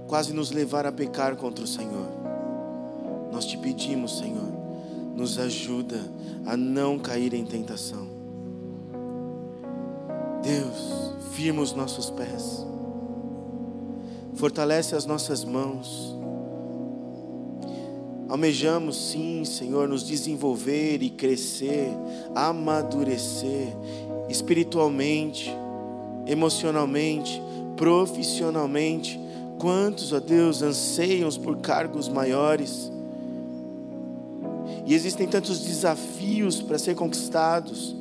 [0.06, 2.08] quase nos levar a pecar contra o Senhor.
[3.32, 4.52] Nós te pedimos, Senhor,
[5.14, 5.98] nos ajuda
[6.46, 8.06] a não cair em tentação.
[10.42, 12.64] Deus, firma os nossos pés,
[14.34, 16.14] fortalece as nossas mãos
[18.34, 21.88] Almejamos sim, Senhor, nos desenvolver e crescer,
[22.34, 23.68] amadurecer
[24.28, 25.56] espiritualmente,
[26.26, 27.40] emocionalmente,
[27.76, 29.20] profissionalmente.
[29.60, 32.90] Quantos, ó Deus, anseiam por cargos maiores?
[34.84, 37.94] E existem tantos desafios para ser conquistados.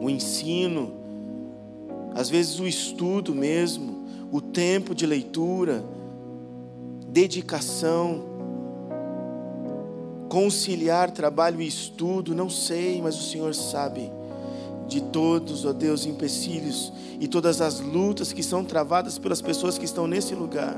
[0.00, 0.90] O ensino,
[2.14, 5.84] às vezes o estudo mesmo, o tempo de leitura,
[7.14, 8.24] dedicação,
[10.28, 14.10] conciliar trabalho e estudo, não sei, mas o Senhor sabe
[14.88, 19.84] de todos, ó Deus, empecilhos e todas as lutas que são travadas pelas pessoas que
[19.84, 20.76] estão nesse lugar.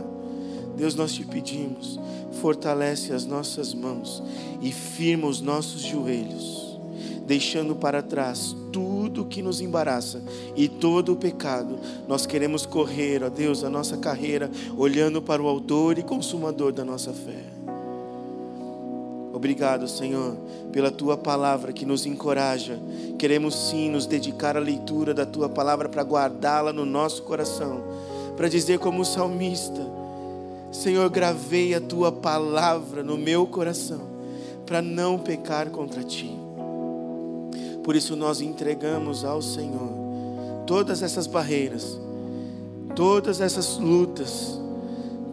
[0.77, 1.99] Deus, nós te pedimos,
[2.43, 4.23] fortalece as nossas mãos
[4.61, 6.66] e firma os nossos joelhos,
[7.27, 10.23] deixando para trás tudo que nos embaraça
[10.55, 11.79] e todo o pecado.
[12.07, 16.85] Nós queremos correr, ó Deus, a nossa carreira, olhando para o Autor e Consumador da
[16.85, 17.45] nossa fé.
[19.33, 20.35] Obrigado, Senhor,
[20.73, 22.81] pela tua palavra que nos encoraja.
[23.19, 27.83] Queremos sim nos dedicar à leitura da tua palavra para guardá-la no nosso coração,
[28.37, 29.87] para dizer como o salmista:
[30.73, 34.17] Senhor, gravei a tua palavra no meu coração
[34.65, 36.46] para não pecar contra ti.
[37.87, 39.93] Por isso nós entregamos ao Senhor
[40.67, 41.97] todas essas barreiras,
[42.97, 44.59] todas essas lutas,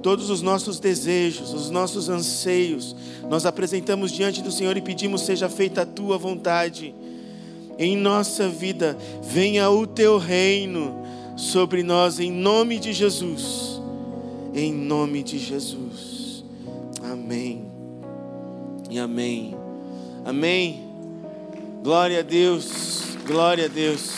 [0.03, 2.95] todos os nossos desejos, os nossos anseios,
[3.27, 6.93] nós apresentamos diante do Senhor e pedimos: seja feita a tua vontade.
[7.79, 11.03] Em nossa vida, venha o teu reino
[11.35, 13.81] sobre nós, em nome de Jesus.
[14.53, 16.43] Em nome de Jesus.
[17.01, 17.65] Amém.
[18.91, 19.55] E amém.
[20.23, 20.82] Amém.
[21.84, 23.17] Glória a Deus.
[23.27, 24.13] Glória a Deus.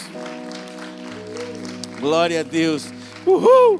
[1.99, 2.83] Glória a Deus.
[3.25, 3.79] Uhul!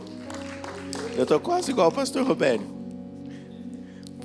[1.16, 2.66] Eu estou quase igual o pastor Roberto.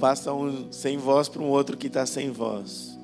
[0.01, 2.99] Passa um sem voz para um outro que está sem voz.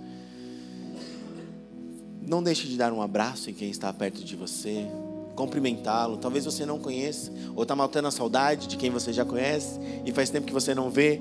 [2.26, 4.86] Não deixe de dar um abraço em quem está perto de você,
[5.34, 6.16] cumprimentá-lo.
[6.16, 10.10] Talvez você não conheça, ou está matando a saudade de quem você já conhece e
[10.10, 11.20] faz tempo que você não vê,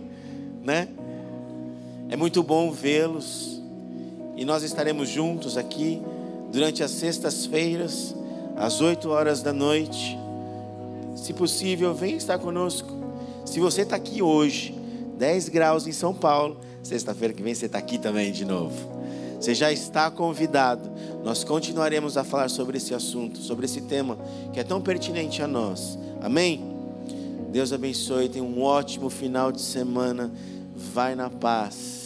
[0.64, 0.88] né?
[2.08, 3.55] É muito bom vê-los
[4.36, 6.02] e nós estaremos juntos aqui
[6.52, 8.16] durante as sextas-feiras,
[8.56, 10.18] às 8 horas da noite
[11.16, 12.90] se possível, venha estar conosco.
[13.46, 14.76] Se você está aqui hoje,
[15.18, 18.76] 10 graus em São Paulo, sexta-feira que vem você está aqui também de novo.
[19.40, 20.88] Você já está convidado.
[21.24, 24.18] Nós continuaremos a falar sobre esse assunto, sobre esse tema
[24.54, 25.98] que é tão pertinente a nós.
[26.22, 26.64] Amém?
[27.52, 28.30] Deus abençoe.
[28.30, 30.32] Tenha um ótimo final de semana.
[30.76, 32.05] Vai na paz.